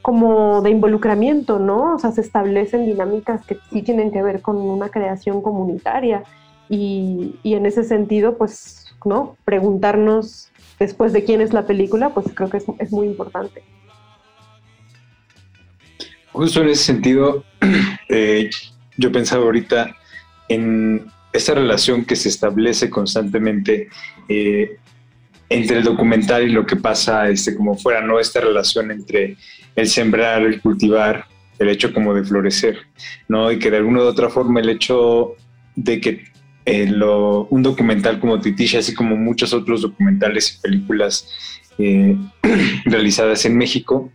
como 0.01 0.61
de 0.63 0.71
involucramiento, 0.71 1.59
¿no? 1.59 1.95
O 1.95 1.99
sea, 1.99 2.11
se 2.11 2.21
establecen 2.21 2.85
dinámicas 2.85 3.45
que 3.45 3.57
sí 3.71 3.83
tienen 3.83 4.11
que 4.11 4.23
ver 4.23 4.41
con 4.41 4.57
una 4.57 4.89
creación 4.89 5.43
comunitaria 5.43 6.23
y, 6.69 7.35
en 7.43 7.65
ese 7.65 7.83
sentido, 7.83 8.37
pues, 8.37 8.95
¿no? 9.05 9.37
Preguntarnos 9.45 10.49
después 10.79 11.13
de 11.13 11.23
quién 11.23 11.41
es 11.41 11.53
la 11.53 11.67
película, 11.67 12.09
pues 12.09 12.27
creo 12.33 12.49
que 12.49 12.57
es, 12.57 12.65
es 12.79 12.91
muy 12.91 13.05
importante. 13.05 13.61
Justo 16.31 16.61
en 16.61 16.69
ese 16.69 16.83
sentido, 16.83 17.43
eh, 18.09 18.49
yo 18.97 19.11
pensaba 19.11 19.43
ahorita 19.43 19.95
en 20.47 21.11
esa 21.33 21.53
relación 21.53 22.05
que 22.05 22.15
se 22.15 22.29
establece 22.29 22.89
constantemente 22.89 23.89
eh, 24.27 24.77
entre 25.49 25.79
el 25.79 25.83
documental 25.83 26.43
y 26.43 26.51
lo 26.51 26.65
que 26.65 26.75
pasa 26.75 27.29
este, 27.29 27.55
como 27.55 27.77
fuera, 27.77 28.01
¿no? 28.01 28.19
Esta 28.19 28.39
relación 28.39 28.91
entre 28.91 29.37
el 29.75 29.87
sembrar, 29.87 30.43
el 30.43 30.61
cultivar, 30.61 31.25
el 31.59 31.69
hecho 31.69 31.93
como 31.93 32.13
de 32.13 32.23
florecer, 32.23 32.77
¿no? 33.27 33.51
Y 33.51 33.59
que 33.59 33.69
de 33.69 33.77
alguna 33.77 33.99
u 33.99 34.03
otra 34.03 34.29
forma 34.29 34.59
el 34.59 34.69
hecho 34.69 35.35
de 35.75 35.99
que 35.99 36.23
eh, 36.65 36.87
lo, 36.87 37.45
un 37.47 37.63
documental 37.63 38.19
como 38.19 38.39
Titisha, 38.39 38.79
así 38.79 38.93
como 38.93 39.15
muchos 39.15 39.53
otros 39.53 39.81
documentales 39.81 40.55
y 40.55 40.61
películas 40.61 41.27
eh, 41.77 42.15
realizadas 42.85 43.45
en 43.45 43.57
México, 43.57 44.09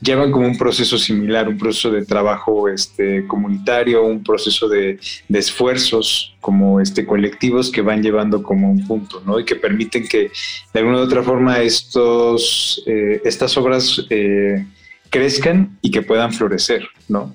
llevan 0.00 0.30
como 0.30 0.46
un 0.46 0.58
proceso 0.58 0.98
similar, 0.98 1.48
un 1.48 1.58
proceso 1.58 1.90
de 1.90 2.04
trabajo 2.04 2.68
este, 2.68 3.26
comunitario, 3.26 4.04
un 4.04 4.22
proceso 4.22 4.68
de, 4.68 4.98
esfuerzos 5.30 6.34
como 6.40 6.80
este, 6.80 7.06
colectivos 7.06 7.70
que 7.70 7.80
van 7.80 8.02
llevando 8.02 8.42
como 8.42 8.70
un 8.70 8.86
punto, 8.86 9.22
¿no? 9.24 9.40
Y 9.40 9.44
que 9.44 9.56
permiten 9.56 10.06
que 10.06 10.30
de 10.72 10.80
alguna 10.80 10.98
u 10.98 11.02
otra 11.02 11.22
forma 11.22 11.60
estos, 11.60 12.82
eh, 12.86 13.20
estas 13.24 13.56
obras 13.56 14.04
eh, 14.10 14.64
crezcan 15.10 15.78
y 15.80 15.90
que 15.90 16.02
puedan 16.02 16.32
florecer, 16.32 16.86
¿no? 17.08 17.34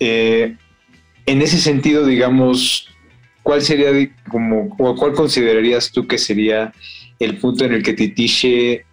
Eh, 0.00 0.56
en 1.26 1.40
ese 1.40 1.58
sentido, 1.58 2.04
digamos, 2.04 2.88
¿cuál 3.44 3.62
sería 3.62 3.90
como, 4.28 4.74
o 4.78 4.96
cuál 4.96 5.12
considerarías 5.12 5.92
tú 5.92 6.06
que 6.08 6.18
sería 6.18 6.72
el 7.20 7.36
punto 7.36 7.64
en 7.64 7.74
el 7.74 7.82
que 7.84 7.92
Titiche 7.92 8.84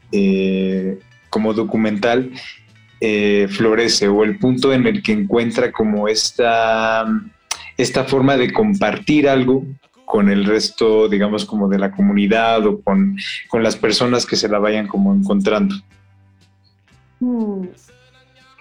como 1.30 1.54
documental 1.54 2.32
eh, 3.02 3.48
florece 3.50 4.08
o 4.08 4.24
el 4.24 4.38
punto 4.38 4.74
en 4.74 4.86
el 4.86 5.02
que 5.02 5.14
encuentra 5.14 5.72
como 5.72 6.08
esta, 6.08 7.06
esta 7.78 8.04
forma 8.04 8.36
de 8.36 8.52
compartir 8.52 9.30
algo 9.30 9.64
con 10.10 10.30
el 10.30 10.44
resto, 10.44 11.08
digamos, 11.08 11.46
como 11.46 11.70
de 11.70 11.78
la 11.78 11.92
comunidad 11.92 12.66
o 12.66 12.82
con, 12.82 13.16
las 13.54 13.76
personas 13.76 14.26
que 14.26 14.36
se 14.36 14.50
la 14.50 14.58
vayan 14.58 14.88
como 14.88 15.14
encontrando. 15.14 15.76
Hmm. 17.20 17.68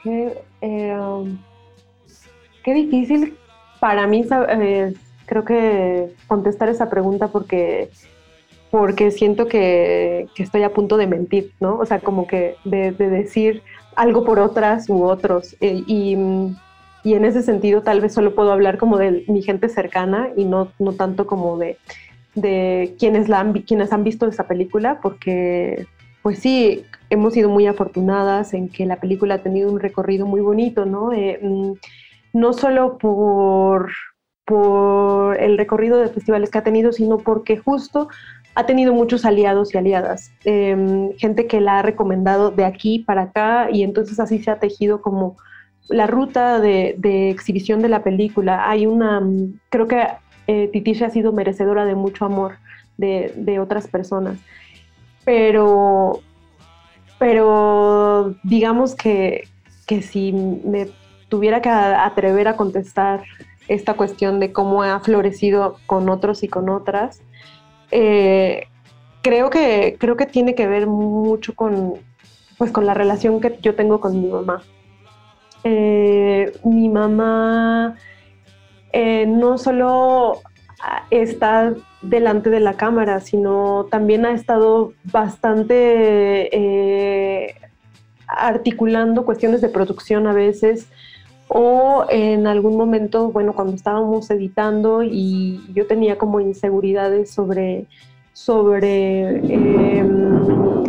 Eh, 0.05 0.95
um, 0.95 1.39
qué, 2.63 2.75
difícil 2.75 3.35
para 3.81 4.07
mí, 4.07 4.25
eh, 4.51 4.95
creo 5.25 5.45
que 5.45 6.15
contestar 6.27 6.69
esa 6.69 6.91
pregunta 6.91 7.29
porque 7.29 7.91
porque 8.71 9.11
siento 9.11 9.47
que, 9.47 10.27
estoy 10.37 10.63
a 10.63 10.73
punto 10.73 10.97
de 10.97 11.07
mentir, 11.07 11.53
¿no? 11.61 11.79
O 11.79 11.87
sea, 11.87 12.01
como 12.01 12.27
que 12.27 12.57
de, 12.65 12.93
decir 12.93 13.63
algo 13.97 14.25
por 14.25 14.39
otras 14.39 14.89
u 14.89 15.05
otros. 15.05 15.57
Eh, 15.61 15.83
y, 15.87 16.17
en 17.05 17.25
ese 17.25 17.43
sentido 17.43 17.81
tal 17.83 18.03
vez 18.03 18.13
solo 18.13 18.35
puedo 18.35 18.53
hablar 18.53 18.77
como 18.77 18.99
de 18.99 19.25
mi 19.29 19.41
gente 19.41 19.71
cercana 19.71 20.29
y 20.37 20.45
no, 20.45 20.73
no 20.79 20.93
tanto 20.93 21.27
como 21.27 21.57
de, 21.57 21.79
de 22.35 22.97
quienes, 22.99 23.31
la 23.31 23.41
han, 23.41 23.55
quienes 23.63 23.93
han 23.93 24.05
visto 24.05 24.27
esa 24.27 24.47
película, 24.47 25.01
porque 25.01 25.87
pues 26.23 26.41
sí, 26.41 26.85
hemos 27.09 27.33
sido 27.33 27.49
muy 27.49 27.67
afortunadas 27.67 28.53
en 28.53 28.69
que 28.69 28.85
la 28.85 28.97
película 28.97 29.37
ha 29.37 29.43
tenido 29.43 29.71
un 29.71 29.81
recorrido 29.81 30.27
muy 30.27 30.41
bonito, 30.41 30.85
¿no? 30.85 31.13
Eh, 31.13 31.39
mm, 31.41 31.73
no 32.35 32.53
solo 32.53 32.99
por, 32.99 33.91
por 34.45 35.41
el 35.41 35.57
recorrido 35.57 35.99
de 35.99 36.09
festivales 36.09 36.51
que 36.51 36.59
ha 36.59 36.65
tenido, 36.65 36.93
sino 36.93 37.19
porque 37.19 37.57
justo 37.57 38.09
ha 38.59 38.67
tenido 38.67 38.93
muchos 38.93 39.25
aliados 39.25 39.73
y 39.73 39.79
aliadas, 39.79 40.33
em, 40.45 41.13
gente 41.17 41.47
que 41.47 41.61
la 41.61 41.79
ha 41.79 41.83
recomendado 41.83 42.51
de 42.51 42.65
aquí 42.65 42.99
para 42.99 43.23
acá 43.23 43.69
y 43.71 43.85
entonces 43.85 44.19
así 44.19 44.41
se 44.41 44.51
ha 44.51 44.59
tejido 44.59 45.01
como 45.01 45.37
la 45.89 46.09
ruta 46.09 46.59
de, 46.59 47.31
exhibición 47.31 47.83
de 47.83 47.89
la 47.89 48.03
película. 48.03 48.69
Hay 48.69 48.85
una, 48.85 49.23
creo 49.69 49.87
que 49.87 50.09
eh, 50.49 51.05
ha 51.05 51.11
sido 51.11 51.33
merecedora 51.33 51.85
de 51.85 51.95
mucho 51.95 52.25
amor 52.25 52.57
de, 52.97 53.61
otras 53.61 53.87
personas, 53.87 54.39
pero, 55.25 56.19
pero 57.21 58.35
digamos 58.43 58.97
que, 58.97 59.47
que 59.87 60.03
si 60.03 60.33
me 60.33 60.89
tuviera 61.29 61.63
que 61.63 61.69
atrever 61.69 62.49
a 62.49 62.57
contestar 62.57 63.23
esta 63.69 63.95
cuestión 63.95 64.41
de 64.41 64.51
cómo 64.53 64.83
ha 64.83 64.99
florecido 64.99 65.77
con 65.87 66.09
otros 66.09 66.43
y 66.43 66.49
con 66.49 66.69
otras, 66.71 67.23
eh, 67.91 68.67
creo, 69.23 69.51
que, 69.51 69.97
creo 69.99 70.17
que 70.17 70.27
tiene 70.27 70.55
que 70.55 70.67
ver 70.67 70.87
mucho 70.87 71.55
con, 71.55 71.95
pues, 72.57 72.71
con 72.71 72.87
la 72.87 72.95
relación 72.95 73.41
que 73.41 73.59
yo 73.61 73.75
tengo 73.75 74.01
con 74.01 74.21
mi 74.21 74.29
mamá. 74.29 74.63
Eh, 75.65 76.53
mi 76.65 76.89
mamá 76.89 77.97
eh, 78.93 79.27
no 79.27 79.59
solo 79.59 80.41
está 81.11 81.75
delante 82.03 82.49
de 82.51 82.61
la 82.61 82.75
cámara, 82.75 83.21
sino 83.21 83.87
también 83.91 84.25
ha 84.25 84.33
estado 84.33 84.93
bastante 85.05 86.49
articulando 88.29 89.25
cuestiones 89.25 89.61
de 89.61 89.69
producción 89.69 90.27
a 90.27 90.33
veces, 90.33 90.89
o 91.49 92.05
en 92.11 92.47
algún 92.47 92.77
momento, 92.77 93.31
bueno, 93.31 93.55
cuando 93.55 93.75
estábamos 93.75 94.31
editando 94.31 95.03
y 95.03 95.61
yo 95.73 95.87
tenía 95.87 96.19
como 96.19 96.41
inseguridades 96.41 97.31
sobre, 97.31 97.87
sobre 98.33 99.39
em, 99.53 100.85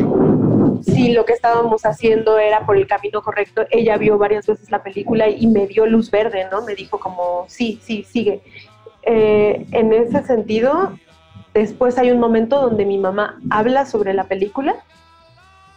si 0.81 1.13
lo 1.13 1.25
que 1.25 1.33
estábamos 1.33 1.85
haciendo 1.85 2.37
era 2.37 2.65
por 2.65 2.77
el 2.77 2.87
camino 2.87 3.21
correcto, 3.21 3.63
ella 3.71 3.97
vio 3.97 4.17
varias 4.17 4.47
veces 4.47 4.69
la 4.69 4.83
película 4.83 5.29
y 5.29 5.47
me 5.47 5.65
dio 5.65 5.85
luz 5.85 6.11
verde, 6.11 6.45
¿no? 6.51 6.61
Me 6.63 6.75
dijo 6.75 6.99
como, 6.99 7.45
sí, 7.47 7.79
sí, 7.81 8.03
sigue. 8.03 8.41
Eh, 9.03 9.65
en 9.71 9.93
ese 9.93 10.23
sentido, 10.23 10.93
después 11.53 11.97
hay 11.97 12.11
un 12.11 12.19
momento 12.19 12.61
donde 12.61 12.85
mi 12.85 12.97
mamá 12.97 13.39
habla 13.49 13.85
sobre 13.85 14.13
la 14.13 14.25
película 14.25 14.75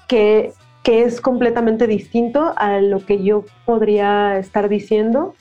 que 0.08 0.52
que 0.82 1.04
es 1.04 1.20
completamente 1.20 1.86
distinto 1.86 2.54
a 2.56 2.80
lo 2.80 3.04
que 3.04 3.22
yo 3.22 3.44
podría 3.64 4.38
estar 4.38 4.68
diciendo. 4.68 5.34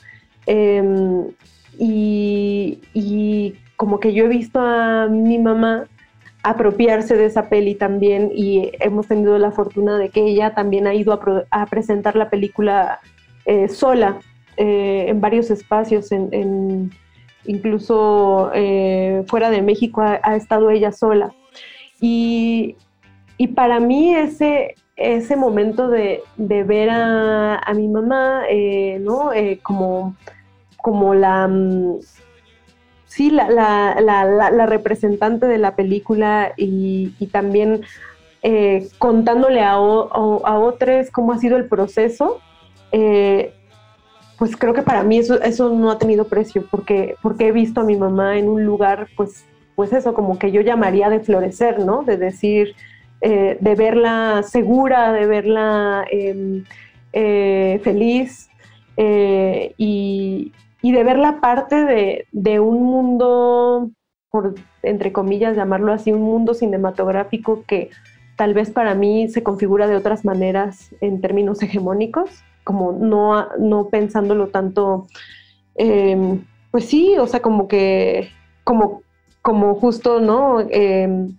Em, 0.45 1.27
y, 1.77 3.55
como 3.75 3.99
que 3.99 4.13
yo 4.13 4.25
he 4.25 4.27
visto 4.27 4.59
a 4.59 5.07
mi 5.07 5.39
mamá 5.39 5.87
apropiarse 6.43 7.15
de 7.15 7.25
esa 7.25 7.49
peli 7.49 7.73
también 7.73 8.31
y 8.33 8.71
hemos 8.79 9.07
tenido 9.07 9.39
la 9.39 9.51
fortuna 9.51 9.97
de 9.97 10.09
que 10.09 10.23
ella 10.23 10.53
también 10.53 10.85
ha 10.85 10.93
ido 10.93 11.19
a, 11.49 11.65
presentar 11.65 12.15
la 12.15 12.29
película 12.29 12.99
eh, 13.45 13.67
sola 13.69 14.19
eh, 14.57 15.05
en 15.07 15.19
varios 15.19 15.49
espacios, 15.49 16.11
en, 16.11 16.91
incluso 17.45 18.51
eh, 18.53 19.23
fuera 19.27 19.49
de 19.49 19.61
México 19.61 20.01
ha, 20.01 20.35
estado 20.35 20.69
ella 20.69 20.91
sola. 20.91 21.33
Y, 21.99 22.75
para 23.55 23.79
mí 23.79 24.13
ese, 24.13 24.75
ese 24.95 25.35
momento 25.35 25.89
de, 25.89 26.23
ver 26.37 26.89
a, 26.91 27.73
mi 27.75 27.87
mamá, 27.87 28.43
¿no? 28.99 29.31
como, 29.63 30.15
como 30.77 31.13
la 31.13 31.47
mm, 31.47 31.99
sí, 33.11 33.29
la, 33.29 33.49
la, 33.99 34.65
representante 34.65 35.45
de 35.45 35.57
la 35.57 35.75
película 35.75 36.53
y, 36.55 37.09
también 37.31 37.81
eh, 38.41 38.87
contándole 38.99 39.61
a, 39.61 39.79
otros 39.79 41.11
cómo 41.11 41.33
ha 41.33 41.37
sido 41.37 41.57
el 41.57 41.67
proceso, 41.67 42.39
eh, 42.93 43.53
pues 44.39 44.55
creo 44.55 44.73
que 44.73 44.81
para 44.81 45.03
mí 45.03 45.17
eso, 45.17 45.41
eso 45.41 45.69
no 45.69 45.91
ha 45.91 45.97
tenido 45.97 46.25
precio, 46.25 46.65
porque, 46.71 47.15
porque 47.21 47.49
he 47.49 47.51
visto 47.51 47.81
a 47.81 47.83
mi 47.83 47.97
mamá 47.97 48.37
en 48.37 48.47
un 48.47 48.65
lugar, 48.65 49.09
pues, 49.17 49.45
pues 49.75 49.91
eso, 49.91 50.13
como 50.13 50.39
que 50.39 50.53
yo 50.53 50.61
llamaría 50.61 51.09
de 51.09 51.19
florecer, 51.19 51.79
¿no? 51.79 52.03
De 52.03 52.15
decir, 52.15 52.75
eh, 53.21 53.57
de 53.59 53.75
verla 53.75 54.43
segura, 54.43 55.13
de 55.13 55.25
verla 55.25 56.05
em, 56.11 56.63
feliz. 57.81 58.49
y, 58.97 60.51
y 60.81 60.91
de 60.91 61.03
ver 61.03 61.17
la 61.17 61.39
parte 61.39 62.25
de, 62.31 62.59
un 62.59 62.83
mundo, 62.83 63.91
por 64.29 64.55
entre 64.83 65.11
comillas 65.11 65.55
llamarlo 65.55 65.93
así, 65.93 66.11
un 66.11 66.23
mundo 66.23 66.53
cinematográfico 66.53 67.63
que 67.67 67.91
tal 68.35 68.53
vez 68.53 68.71
para 68.71 68.95
mí 68.95 69.27
se 69.27 69.43
configura 69.43 69.87
de 69.87 69.95
otras 69.95 70.25
maneras 70.25 70.93
en 70.99 71.21
términos 71.21 71.61
hegemónicos, 71.61 72.43
como 72.63 72.93
no, 72.93 73.47
no 73.59 73.89
pensándolo 73.89 74.47
tanto, 74.47 75.07
em, 75.75 76.43
pues 76.71 76.85
sí, 76.85 77.15
o 77.19 77.27
sea, 77.27 77.41
como 77.41 77.67
que, 77.67 78.29
como, 78.63 79.03
como 79.43 79.75
justo, 79.75 80.19
¿no? 80.19 80.61
Em, 80.61 81.37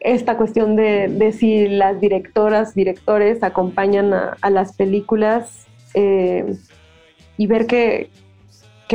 esta 0.00 0.38
cuestión 0.38 0.76
de, 0.76 1.34
si 1.38 1.68
las 1.68 2.00
directoras, 2.00 2.74
directores 2.74 3.42
acompañan 3.42 4.12
a, 4.14 4.50
las 4.50 4.74
películas. 4.74 5.66
Eh, 5.94 6.56
y 7.36 7.46
ver 7.46 7.66
que, 7.66 8.10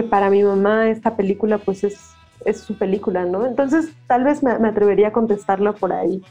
para 0.10 0.30
mi 0.30 0.44
mamá 0.44 0.90
esta 0.90 1.16
película 1.16 1.58
pues 1.58 1.84
es, 1.84 2.12
es 2.44 2.60
su 2.60 2.78
película, 2.78 3.24
¿no? 3.26 3.46
Entonces 3.46 3.94
tal 4.08 4.24
vez 4.24 4.44
me, 4.44 4.52
atrevería 4.52 5.08
a 5.08 5.12
contestarlo 5.14 5.74
por 5.74 5.94
ahí. 5.94 6.22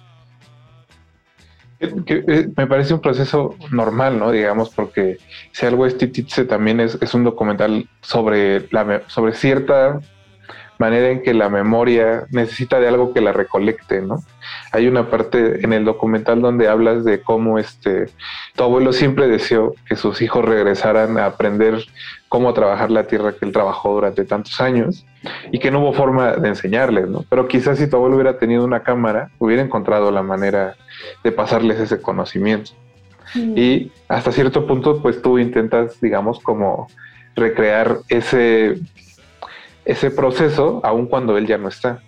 Eh, 1.81 2.49
me 2.57 2.67
parece 2.67 2.95
un 2.95 3.01
proceso 3.01 3.55
normal, 3.73 4.19
¿no? 4.19 4.31
Digamos, 4.31 4.71
porque 4.71 5.19
si 5.53 5.67
algo 5.67 5.87
es 5.87 5.97
Tititze 5.97 6.45
también 6.45 6.79
es, 6.81 6.99
es 7.01 7.15
un 7.15 7.25
documental 7.25 7.89
sobre, 8.01 8.69
la, 8.71 9.03
sobre 9.07 9.33
cierta 9.35 10.01
manera 10.79 11.09
en 11.11 11.23
que 11.23 11.35
la 11.35 11.49
memoria 11.49 12.27
necesita 12.31 12.81
de 12.81 12.89
algo 12.89 13.13
que 13.13 13.21
la 13.21 13.33
recolecte, 13.33 14.01
¿no? 14.01 14.23
Hay 14.73 14.89
una 14.89 15.09
parte 15.11 15.65
en 15.65 15.73
el 15.73 15.85
documental 15.85 16.41
donde 16.41 16.69
hablas 16.69 17.05
de 17.05 17.23
cómo 17.23 17.59
este 17.59 18.07
tu 18.57 18.65
abuelo 18.65 18.93
siempre 18.93 19.29
deseó 19.29 19.75
que 19.87 19.97
sus 19.97 20.21
hijos 20.21 20.45
regresaran 20.45 21.19
a 21.19 21.27
aprender 21.27 21.85
cómo 22.29 22.53
trabajar 22.53 22.91
la 22.91 23.07
tierra 23.07 23.33
que 23.33 23.45
él 23.45 23.53
trabajó 23.53 23.95
durante 23.95 24.25
tantos 24.25 24.61
años 24.61 25.07
y 25.53 25.59
que 25.59 25.71
no 25.71 25.81
hubo 25.81 25.93
forma 25.93 26.33
de 26.33 26.49
enseñarles, 26.49 27.09
¿no? 27.09 27.25
Pero 27.31 27.47
quizás 27.47 27.79
si 27.79 27.89
tu 27.89 27.97
abuelo 27.97 28.17
hubiera 28.17 28.39
tenido 28.39 28.65
una 28.65 28.83
cámara, 28.83 29.31
hubiera 29.39 29.63
encontrado 29.63 30.11
la 30.11 30.23
manera 30.23 30.77
de 31.23 31.33
pasarles 31.33 31.79
ese 31.79 32.01
conocimiento. 32.01 32.73
Y 33.35 33.91
hasta 34.09 34.31
cierto 34.31 34.67
punto, 34.67 35.03
pues 35.03 35.21
tú 35.21 35.39
intentas, 35.39 36.01
digamos, 36.01 36.39
como 36.41 36.89
recrear 37.35 37.99
ese 38.09 38.79
ese 39.85 40.11
proceso 40.11 40.81
aun 40.83 41.07
cuando 41.07 41.37
él 41.37 41.47
ya 41.47 41.59
no 41.59 41.69
está. 41.69 42.01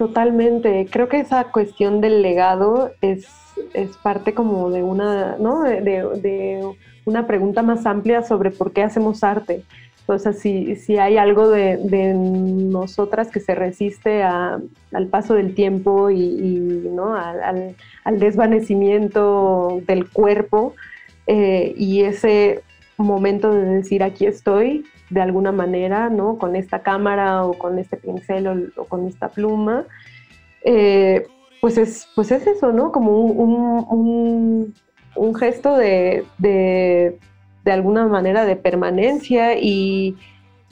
Totalmente. 0.00 0.86
Creo 0.90 1.08
que 1.08 1.20
esa 1.20 1.44
cuestión 1.44 2.00
del 2.00 2.22
legado 2.22 2.90
es, 3.02 3.28
es 3.74 3.96
parte 3.98 4.32
como 4.32 4.70
de 4.70 4.82
una, 4.82 5.36
¿no? 5.38 5.62
de, 5.62 6.66
una 7.04 7.26
pregunta 7.26 7.62
más 7.62 7.84
amplia 7.84 8.22
sobre 8.22 8.50
por 8.50 8.72
qué 8.72 8.82
hacemos 8.82 9.22
arte. 9.22 9.62
O 10.06 10.18
sea, 10.18 10.32
si, 10.32 10.74
si 10.76 10.96
hay 10.98 11.18
algo 11.18 11.48
de, 11.48 12.14
nosotras 12.14 13.28
que 13.28 13.40
se 13.40 13.54
resiste 13.54 14.22
al 14.22 15.06
paso 15.10 15.34
del 15.34 15.54
tiempo 15.54 16.10
y, 16.10 16.88
¿no? 16.90 17.14
al, 17.14 17.74
desvanecimiento 18.18 19.82
del 19.86 20.08
cuerpo 20.08 20.74
eh, 21.26 21.74
y 21.76 22.02
ese 22.02 22.62
momento 23.06 23.52
de 23.52 23.64
decir 23.64 24.02
aquí 24.02 24.26
estoy, 24.26 24.84
de 25.10 25.20
alguna 25.20 25.52
manera, 25.52 26.08
¿no? 26.08 26.38
Con 26.38 26.56
esta 26.56 26.82
cámara 26.82 27.44
o 27.44 27.54
con 27.54 27.78
este 27.78 27.96
pincel 27.96 28.72
o, 28.76 28.84
con 28.84 29.06
esta 29.06 29.28
pluma, 29.28 29.86
eh, 30.64 31.26
pues, 31.60 31.78
es, 31.78 32.08
pues 32.14 32.30
es 32.30 32.46
eso, 32.46 32.72
¿no? 32.72 32.92
Como 32.92 33.18
un, 33.18 34.74
gesto 35.38 35.76
de, 35.76 36.24
de, 36.38 37.18
alguna 37.66 38.06
manera 38.06 38.44
de 38.44 38.56
permanencia 38.56 39.58
y, 39.58 40.16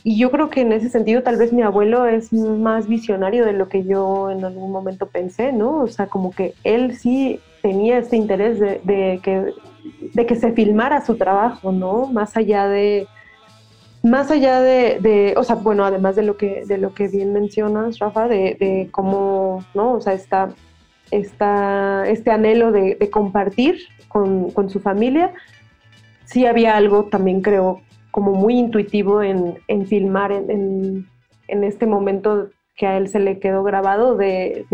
yo 0.04 0.30
creo 0.30 0.48
que 0.48 0.62
en 0.62 0.72
ese 0.72 0.88
sentido 0.88 1.22
tal 1.22 1.36
vez 1.36 1.52
mi 1.52 1.60
abuelo 1.60 2.06
es 2.06 2.32
más 2.32 2.88
visionario 2.88 3.44
de 3.44 3.52
lo 3.52 3.68
que 3.68 3.84
yo 3.84 4.30
en 4.30 4.42
algún 4.42 4.70
momento 4.70 5.06
pensé, 5.06 5.52
¿no? 5.52 5.82
O 5.82 5.88
sea, 5.88 6.06
como 6.06 6.30
que 6.30 6.54
él 6.64 6.96
sí 6.96 7.40
tenía 7.62 7.98
este 7.98 8.16
interés 8.16 8.58
de, 8.58 9.20
que, 9.22 9.52
de 10.00 10.26
que 10.26 10.36
se 10.36 10.52
filmara 10.52 11.04
su 11.04 11.16
trabajo, 11.16 11.72
¿no? 11.72 12.06
Más 12.06 12.36
allá 12.36 12.68
de, 12.68 13.06
más 14.02 14.30
allá 14.30 14.60
de, 14.60 15.34
o 15.36 15.42
sea, 15.42 15.56
bueno, 15.56 15.84
además 15.84 16.16
de 16.16 16.22
lo 16.22 16.36
que, 16.36 16.64
de 16.66 16.78
lo 16.78 16.94
que 16.94 17.08
bien 17.08 17.32
mencionas, 17.32 17.98
Rafa, 17.98 18.28
de, 18.28 18.88
cómo, 18.92 19.64
¿no? 19.74 19.94
O 19.94 20.00
sea, 20.00 20.12
está, 20.12 20.54
este 21.10 22.30
anhelo 22.30 22.72
de, 22.72 22.96
compartir 23.10 23.80
con, 24.08 24.52
su 24.68 24.80
familia, 24.80 25.32
sí 26.24 26.46
había 26.46 26.76
algo 26.76 27.04
también 27.04 27.40
creo 27.40 27.80
como 28.10 28.32
muy 28.32 28.58
intuitivo 28.58 29.22
en, 29.22 29.86
filmar 29.86 30.32
en, 30.32 31.06
este 31.48 31.86
momento 31.86 32.50
que 32.76 32.86
a 32.86 32.96
él 32.96 33.08
se 33.08 33.18
le 33.18 33.38
quedó 33.38 33.62
grabado 33.64 34.16
de, 34.16 34.64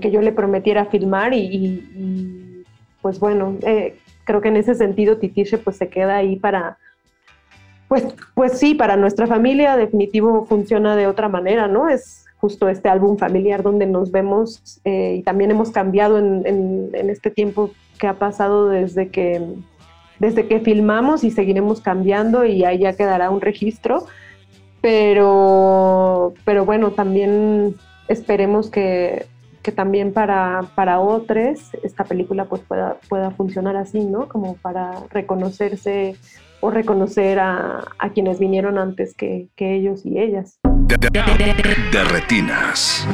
que 0.00 0.10
yo 0.10 0.20
le 0.20 0.32
prometiera 0.32 0.86
filmar 0.86 1.34
y, 1.34 2.57
pues 3.02 3.18
bueno, 3.20 3.56
eh, 3.62 3.98
creo 4.24 4.40
que 4.40 4.48
en 4.48 4.56
ese 4.56 4.74
sentido 4.74 5.18
Titiche 5.18 5.58
pues 5.58 5.76
se 5.76 5.88
queda 5.88 6.16
ahí 6.16 6.36
para 6.36 6.78
pues, 7.88 8.06
pues 8.34 8.58
sí, 8.58 8.74
para 8.74 8.96
nuestra 8.96 9.26
familia 9.26 9.76
definitivo 9.76 10.44
funciona 10.44 10.94
de 10.94 11.06
otra 11.06 11.28
manera, 11.28 11.68
¿no? 11.68 11.88
Es 11.88 12.26
justo 12.36 12.68
este 12.68 12.88
álbum 12.88 13.16
familiar 13.16 13.62
donde 13.62 13.86
nos 13.86 14.12
vemos 14.12 14.80
eh, 14.84 15.16
y 15.18 15.22
también 15.22 15.50
hemos 15.50 15.70
cambiado 15.70 16.18
en, 16.18 16.90
este 16.92 17.30
tiempo 17.30 17.70
que 17.98 18.06
ha 18.06 18.14
pasado 18.14 18.68
desde 18.68 19.08
que, 19.08 19.42
desde 20.18 20.46
que 20.46 20.60
filmamos 20.60 21.24
y 21.24 21.30
seguiremos 21.30 21.80
cambiando 21.80 22.44
y 22.44 22.62
ahí 22.64 22.78
ya 22.78 22.92
quedará 22.92 23.30
un 23.30 23.40
registro. 23.40 24.06
Pero, 24.80 26.34
pero 26.44 26.64
bueno, 26.64 26.92
también 26.92 27.74
esperemos 28.06 28.70
que, 28.70 29.26
también 29.72 30.12
para, 30.12 30.62
para 30.74 31.00
otros 31.00 31.70
esta 31.82 32.04
película 32.04 32.46
pues 32.46 32.62
pueda, 32.62 32.98
pueda 33.08 33.30
funcionar 33.30 33.76
así, 33.76 34.04
¿no? 34.04 34.28
Como 34.28 34.56
para 34.56 34.92
reconocerse 35.10 36.16
o 36.60 36.70
reconocer 36.70 37.38
a, 37.38 37.84
quienes 38.14 38.38
vinieron 38.38 38.78
antes 38.78 39.14
que, 39.14 39.48
ellos 39.58 40.04
y 40.04 40.18
ellas. 40.18 40.58
De, 40.62 42.04
retinas. 42.04 43.06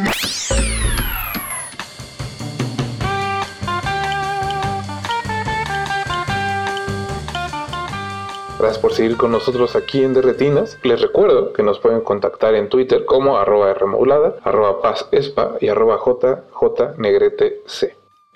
Gracias 8.64 8.80
por 8.80 8.94
seguir 8.94 9.18
con 9.18 9.30
nosotros 9.30 9.76
aquí 9.76 10.02
en 10.02 10.14
Derretinas. 10.14 10.78
Les 10.84 10.98
recuerdo 10.98 11.52
que 11.52 11.62
nos 11.62 11.78
pueden 11.80 12.00
contactar 12.00 12.54
en 12.54 12.70
Twitter 12.70 13.04
como 13.04 13.36
arroba 13.36 13.74
Rmodulada, 13.74 14.36
arroba 14.42 14.80
pazespa 14.80 15.58
y 15.60 15.68
arroba 15.68 15.98
jjnegretec 15.98 17.56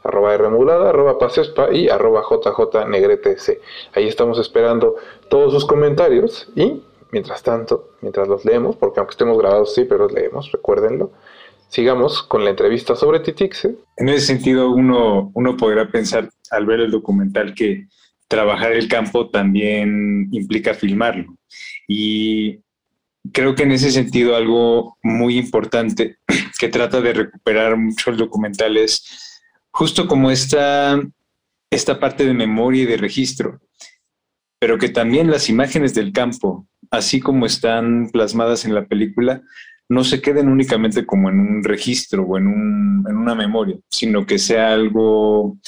arroba 0.05 0.37
Rmodulada, 0.37 0.91
arroba 0.91 1.19
Pasespa 1.19 1.73
y 1.73 1.88
arroba 1.88 2.23
JJ 2.29 3.59
Ahí 3.95 4.07
estamos 4.07 4.38
esperando 4.38 4.97
todos 5.31 5.51
sus 5.51 5.64
comentarios 5.64 6.51
y 6.55 6.83
mientras 7.11 7.43
tanto, 7.43 7.88
mientras 8.03 8.29
los 8.29 8.45
leemos, 8.45 8.77
porque 8.77 9.01
aunque 9.01 9.12
estemos 9.12 9.38
grabados 9.38 9.73
sí, 9.73 9.87
pero 9.87 10.01
los 10.01 10.12
leemos, 10.12 10.53
recuérdenlo, 10.53 11.11
sigamos 11.69 12.23
con 12.23 12.45
la 12.45 12.51
entrevista 12.51 12.97
sobre 12.97 13.21
Titixe. 13.21 13.77
En 13.97 14.11
ese 14.11 14.27
sentido, 14.27 14.69
uno, 14.73 15.31
uno 15.33 15.57
podrá 15.57 15.91
pensar 15.91 16.29
al 16.51 16.67
ver 16.67 16.81
el 16.81 16.91
documental 16.91 17.55
que 17.55 17.87
trabajar 18.29 18.73
el 18.73 18.88
campo 18.88 19.31
también 19.31 20.29
implica 20.31 20.75
filmarlo. 20.75 21.37
Y 21.88 22.61
creo 23.33 23.55
que 23.55 23.64
en 23.64 23.73
ese 23.73 23.91
sentido 23.91 24.37
algo 24.37 24.99
muy 25.03 25.38
importante 25.38 26.19
que 26.59 26.69
trata 26.69 27.01
de 27.01 27.14
recuperar 27.14 27.77
mucho 27.77 28.11
el 28.11 28.17
documental 28.17 28.77
es 28.77 29.45
justo 29.71 30.07
como 30.07 30.31
esta, 30.31 31.01
esta 31.71 31.99
parte 31.99 32.25
de 32.25 32.35
memoria 32.35 32.83
y 32.83 32.87
de 32.87 32.97
registro, 32.97 33.61
pero 34.59 34.79
que 34.79 34.88
también 34.88 35.31
las 35.31 35.49
imágenes 35.49 35.95
del 35.95 36.12
campo, 36.12 36.67
así 36.91 37.21
como 37.21 37.47
están 37.47 38.11
plasmadas 38.11 38.64
en 38.64 38.75
la 38.75 38.87
película, 38.87 39.43
no 39.88 40.05
se 40.05 40.21
queden 40.21 40.49
únicamente 40.49 41.07
como 41.07 41.31
en 41.31 41.41
un 41.41 41.64
registro 41.64 42.25
o 42.25 42.37
en, 42.37 42.47
un, 42.47 43.07
en 43.09 43.17
una 43.17 43.35
memoria, 43.35 43.79
sino 43.88 44.27
que 44.27 44.38
sea 44.38 44.73
algo 44.73 45.59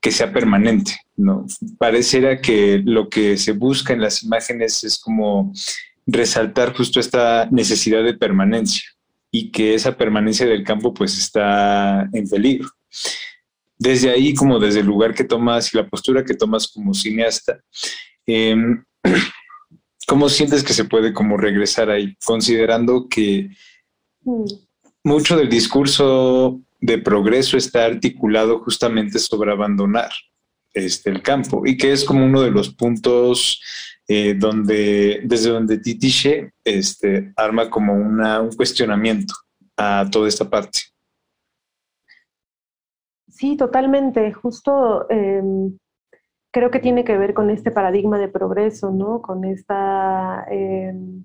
que 0.00 0.10
sea 0.10 0.32
permanente, 0.32 0.96
¿no? 1.16 1.46
Pareciera 1.78 2.40
que 2.40 2.80
lo 2.84 3.08
que 3.08 3.36
se 3.36 3.52
busca 3.52 3.92
en 3.92 4.00
las 4.00 4.22
imágenes 4.22 4.82
es 4.82 4.98
como 4.98 5.52
resaltar 6.06 6.74
justo 6.74 6.98
esta 6.98 7.46
necesidad 7.50 8.02
de 8.02 8.14
permanencia 8.14 8.82
y 9.30 9.50
que 9.50 9.74
esa 9.74 9.96
permanencia 9.96 10.46
del 10.46 10.64
campo 10.64 10.94
pues 10.94 11.18
está 11.18 12.08
en 12.12 12.28
peligro. 12.28 12.68
Desde 13.78 14.10
ahí, 14.10 14.34
como 14.34 14.58
desde 14.58 14.80
el 14.80 14.86
lugar 14.86 15.14
que 15.14 15.24
tomas 15.24 15.72
y 15.72 15.76
la 15.76 15.88
postura 15.88 16.24
que 16.24 16.34
tomas 16.34 16.68
como 16.68 16.92
cineasta, 16.94 17.60
em, 18.26 18.82
¿cómo 20.06 20.28
sientes 20.28 20.64
que 20.64 20.72
se 20.72 20.84
puede 20.84 21.12
como 21.12 21.36
regresar 21.36 21.90
ahí? 21.90 22.16
Considerando 22.24 23.06
que 23.08 23.50
mm. 24.24 24.44
mucho 25.04 25.36
del 25.36 25.48
discurso 25.48 26.60
de 26.80 26.98
progreso 26.98 27.56
está 27.56 27.84
articulado 27.84 28.60
justamente 28.60 29.18
sobre 29.18 29.52
abandonar 29.52 30.10
este, 30.72 31.10
el 31.10 31.22
campo 31.22 31.62
y 31.66 31.76
que 31.76 31.92
es 31.92 32.04
como 32.04 32.24
uno 32.24 32.42
de 32.42 32.50
los 32.50 32.74
puntos 32.74 33.60
eh, 34.08 34.34
donde, 34.34 35.20
desde 35.24 35.50
donde 35.50 35.78
Titiche 35.78 36.52
este, 36.64 37.32
arma 37.36 37.68
como 37.70 37.94
una, 37.94 38.40
un 38.40 38.52
cuestionamiento 38.52 39.34
a 39.76 40.06
toda 40.10 40.28
esta 40.28 40.48
parte. 40.48 40.80
Sí, 43.28 43.56
totalmente. 43.56 44.32
Justo 44.32 45.08
em, 45.08 45.78
creo 46.52 46.70
que 46.70 46.80
tiene 46.80 47.04
que 47.04 47.16
ver 47.16 47.34
con 47.34 47.50
este 47.50 47.70
paradigma 47.70 48.18
de 48.18 48.28
progreso, 48.28 48.90
¿no? 48.90 49.22
Con 49.22 49.44
esta 49.44 50.44
em, 50.50 51.24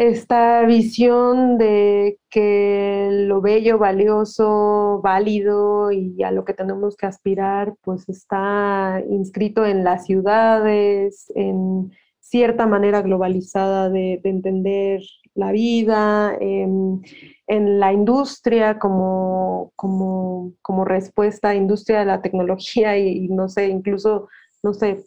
esta 0.00 0.64
visión 0.64 1.58
de 1.58 2.18
que 2.30 3.10
lo 3.10 3.42
bello, 3.42 3.76
valioso, 3.76 4.98
válido 5.02 5.92
y 5.92 6.22
a 6.22 6.30
lo 6.30 6.46
que 6.46 6.54
tenemos 6.54 6.96
que 6.96 7.04
aspirar, 7.04 7.74
pues 7.82 8.08
está 8.08 9.02
inscrito 9.10 9.66
en 9.66 9.84
las 9.84 10.06
ciudades, 10.06 11.30
en 11.34 11.92
cierta 12.18 12.66
manera 12.66 13.02
globalizada 13.02 13.90
de, 13.90 14.18
entender 14.24 15.02
la 15.34 15.52
vida, 15.52 16.34
en, 16.40 17.02
la 17.46 17.92
industria 17.92 18.78
como, 18.78 19.70
como, 19.76 20.54
como, 20.62 20.86
respuesta, 20.86 21.54
industria 21.54 21.98
de 21.98 22.06
la 22.06 22.22
tecnología 22.22 22.96
y 22.96 23.28
no 23.28 23.50
sé, 23.50 23.68
incluso, 23.68 24.28
no 24.62 24.72
sé, 24.72 25.04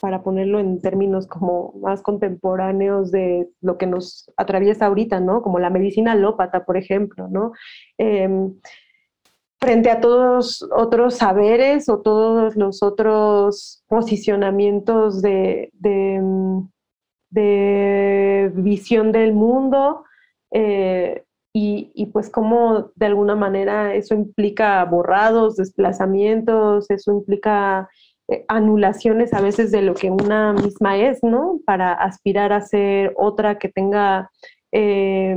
para 0.00 0.22
ponerlo 0.22 0.58
en 0.58 0.80
términos 0.80 1.26
como 1.26 1.74
más 1.80 2.02
contemporáneos 2.02 3.10
de 3.10 3.48
lo 3.60 3.78
que 3.78 3.86
nos 3.86 4.30
atraviesa 4.36 4.86
ahorita, 4.86 5.20
¿no? 5.20 5.42
Como 5.42 5.58
la 5.58 5.70
medicina 5.70 6.12
alópata, 6.12 6.64
por 6.64 6.76
ejemplo, 6.76 7.28
¿no? 7.28 7.52
Em, 7.98 8.54
frente 9.60 9.90
a 9.90 10.00
todos 10.00 10.66
otros 10.74 11.16
saberes 11.16 11.88
o 11.88 12.00
todos 12.00 12.56
los 12.56 12.82
otros 12.82 13.84
posicionamientos 13.88 15.20
de, 15.22 15.70
visión 18.54 19.12
del 19.12 19.32
mundo, 19.34 20.04
eh, 20.52 21.24
y, 21.52 21.90
y, 21.94 22.06
pues 22.06 22.30
como 22.30 22.92
de 22.94 23.06
alguna 23.06 23.34
manera 23.34 23.94
eso 23.94 24.14
implica 24.14 24.84
borrados, 24.84 25.56
desplazamientos, 25.56 26.88
eso 26.90 27.12
implica 27.12 27.88
eh, 28.30 28.44
anulaciones 28.46 29.34
a 29.34 29.40
veces 29.40 29.72
de 29.72 29.82
lo 29.82 29.94
que 29.94 30.08
una 30.10 30.52
misma 30.52 30.96
es, 30.96 31.22
¿no? 31.24 31.60
Para 31.66 31.92
aspirar 31.92 32.52
a 32.52 32.60
ser 32.60 33.12
otra 33.16 33.58
que 33.58 33.68
tenga, 33.68 34.30
eh, 34.70 35.36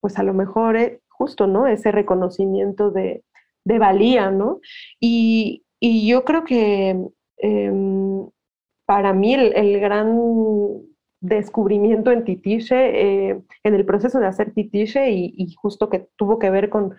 pues 0.00 0.18
a 0.18 0.22
lo 0.22 0.34
mejor 0.34 0.76
eh, 0.76 1.00
justo, 1.08 1.46
¿no? 1.46 1.66
Ese 1.66 1.92
reconocimiento 1.92 2.90
de, 2.90 3.24
valía, 3.64 4.30
¿no? 4.30 4.60
Y, 5.00 5.62
yo 5.80 6.24
creo 6.24 6.44
que 6.44 6.96
em, 7.38 8.28
para 8.86 9.12
mí 9.12 9.34
el, 9.34 9.80
gran 9.80 10.18
descubrimiento 11.20 12.10
en 12.10 12.24
Titiche, 12.24 13.30
en 13.30 13.44
el 13.62 13.84
proceso 13.84 14.18
de 14.18 14.26
hacer 14.26 14.52
Titiche 14.52 15.10
y, 15.10 15.54
justo 15.54 15.88
que 15.88 16.08
tuvo 16.16 16.38
que 16.38 16.50
ver 16.50 16.68
con, 16.68 16.94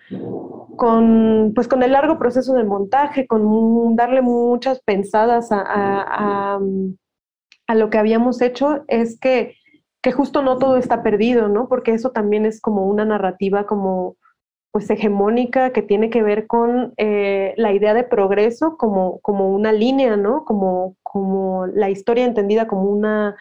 con, 0.75 1.51
pues 1.53 1.67
con 1.67 1.83
el 1.83 1.91
largo 1.91 2.17
proceso 2.17 2.53
de 2.53 2.63
montaje, 2.63 3.27
con 3.27 3.95
darle 3.95 4.21
muchas 4.21 4.81
pensadas 4.81 5.49
a, 5.51 6.59
lo 7.69 7.89
que 7.89 7.97
habíamos 7.97 8.41
hecho, 8.41 8.83
es 8.87 9.19
que, 9.19 9.55
que, 10.01 10.11
justo 10.11 10.41
no 10.41 10.57
todo 10.57 10.77
está 10.77 11.03
perdido, 11.03 11.47
¿no? 11.49 11.67
Porque 11.67 11.93
eso 11.93 12.11
también 12.11 12.45
es 12.45 12.61
como 12.61 12.85
una 12.85 13.05
narrativa 13.05 13.65
como 13.65 14.15
pues 14.71 14.89
hegemónica 14.89 15.71
que 15.71 15.81
tiene 15.81 16.09
que 16.09 16.21
ver 16.21 16.45
con 16.45 16.93
eh, 16.97 17.53
la 17.57 17.73
idea 17.73 17.93
de 17.93 18.03
progreso 18.03 18.77
como, 18.77 19.19
como 19.21 19.49
una 19.49 19.71
línea, 19.71 20.17
¿no? 20.17 20.45
Como, 20.45 20.95
como 21.01 21.65
la 21.67 21.89
historia 21.89 22.25
entendida 22.25 22.67
como 22.67 22.83
una 22.83 23.35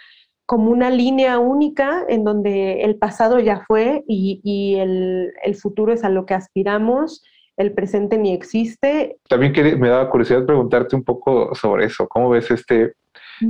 como 0.47 0.71
una 0.71 0.91
línea 0.91 1.41
única 1.41 2.05
en 2.09 2.23
donde 2.23 2.83
el 2.83 2.97
pasado 2.97 3.41
ya 3.41 3.65
fue 3.67 4.05
y, 4.07 4.77
el, 4.79 5.57
futuro 5.61 5.93
es 5.93 6.05
a 6.05 6.09
lo 6.09 6.25
que 6.25 6.35
aspiramos, 6.35 7.25
el 7.57 7.73
presente 7.73 8.17
ni 8.17 8.33
existe. 8.33 9.19
También 9.29 9.53
me 9.81 9.89
daba 9.89 10.09
curiosidad 10.09 10.47
preguntarte 10.47 10.95
un 10.95 11.03
poco 11.03 11.55
sobre 11.55 11.87
eso, 11.87 12.07
¿cómo 12.07 12.31
ves 12.31 12.51
este, 12.53 12.95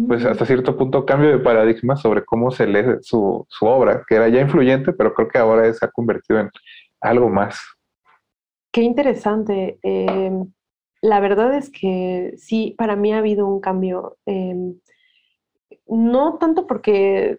pues 0.09 0.25
mm. 0.25 0.29
hasta 0.29 0.47
cierto 0.47 0.77
punto, 0.77 1.05
cambio 1.05 1.31
de 1.31 1.39
paradigma 1.39 1.97
sobre 1.97 2.25
cómo 2.25 2.51
se 2.51 2.67
lee 2.67 2.97
su, 3.03 3.47
obra, 3.61 4.03
que 4.09 4.15
era 4.15 4.29
ya 4.29 4.41
influyente, 4.41 4.95
pero 4.95 5.13
creo 5.13 5.29
que 5.29 5.39
ahora 5.39 5.71
se 5.75 5.85
ha 5.85 5.91
convertido 5.91 6.41
en 6.41 6.51
algo 7.03 7.29
más? 7.29 7.61
Qué 8.73 8.83
interesante. 8.83 9.79
Eh, 9.83 10.31
la 11.03 11.21
verdad 11.21 11.55
es 11.55 11.71
que 11.71 12.33
sí, 12.39 12.75
para 12.79 12.97
mí 12.97 13.13
ha 13.13 13.19
habido 13.19 13.47
un 13.47 13.61
cambio. 13.61 14.17
Eh, 14.25 14.75
no 15.87 16.39
tanto 16.39 16.67
porque 16.67 17.39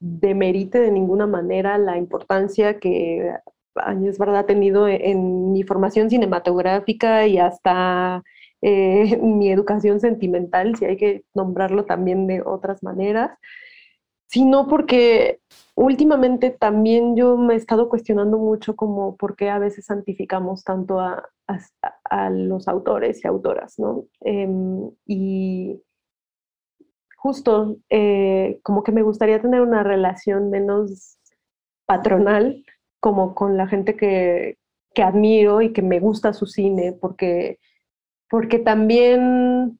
demerite 0.00 0.80
de 0.80 0.90
ninguna 0.90 1.26
manera 1.26 1.78
la 1.78 1.96
importancia 1.98 2.78
que 2.78 3.34
es 4.04 4.18
verdad 4.18 4.38
ha 4.38 4.46
tenido 4.46 4.88
en 4.88 5.52
mi 5.52 5.62
formación 5.62 6.10
cinematográfica 6.10 7.26
y 7.26 7.38
hasta 7.38 8.22
eh, 8.62 9.16
mi 9.22 9.50
educación 9.50 10.00
sentimental, 10.00 10.76
si 10.76 10.84
hay 10.84 10.96
que 10.96 11.24
nombrarlo 11.34 11.84
también 11.84 12.26
de 12.26 12.42
otras 12.42 12.82
maneras, 12.82 13.38
sino 14.26 14.68
porque 14.68 15.40
últimamente 15.74 16.50
también 16.50 17.16
yo 17.16 17.36
me 17.36 17.54
he 17.54 17.56
estado 17.56 17.88
cuestionando 17.88 18.36
mucho 18.38 18.76
como 18.76 19.16
por 19.16 19.36
qué 19.36 19.48
a 19.48 19.58
veces 19.58 19.86
santificamos 19.86 20.64
tanto 20.64 21.00
a, 21.00 21.24
los 22.30 22.68
autores 22.68 23.24
y 23.24 23.28
autoras, 23.28 23.78
¿no? 23.78 24.04
Em, 24.20 24.90
y 25.06 25.80
justo 27.18 27.76
eh, 27.90 28.60
como 28.62 28.84
que 28.84 28.92
me 28.92 29.02
gustaría 29.02 29.42
tener 29.42 29.60
una 29.60 29.82
relación 29.82 30.50
menos 30.50 31.18
patronal 31.84 32.64
como 33.00 33.34
con 33.34 33.56
la 33.56 33.66
gente 33.66 33.96
que, 33.96 34.56
admiro 34.96 35.62
y 35.62 35.72
que 35.72 35.80
me 35.80 36.00
gusta 36.00 36.32
su 36.32 36.46
cine, 36.46 36.92
porque, 36.92 37.60
porque 38.28 38.58
también 38.58 39.78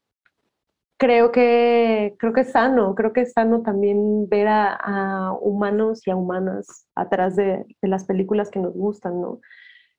creo 0.96 1.32
que, 1.32 2.14
creo 2.20 2.32
que 2.32 2.42
es 2.42 2.52
sano, 2.52 2.94
creo 2.94 3.12
que 3.12 3.22
es 3.22 3.32
sano 3.32 3.62
también 3.62 4.28
ver 4.28 4.46
a, 4.48 5.32
humanos 5.40 6.06
y 6.06 6.12
a 6.12 6.16
humanas 6.16 6.86
atrás 6.94 7.34
de, 7.34 7.64
las 7.82 8.04
películas 8.04 8.48
que 8.48 8.60
nos 8.60 8.74
gustan, 8.74 9.20
¿no? 9.20 9.40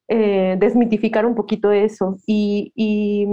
Eh, 0.07 0.55
desmitificar 0.57 1.25
un 1.25 1.35
poquito 1.35 1.73
eso. 1.73 2.17
Y, 2.25 2.71
y, 2.73 3.27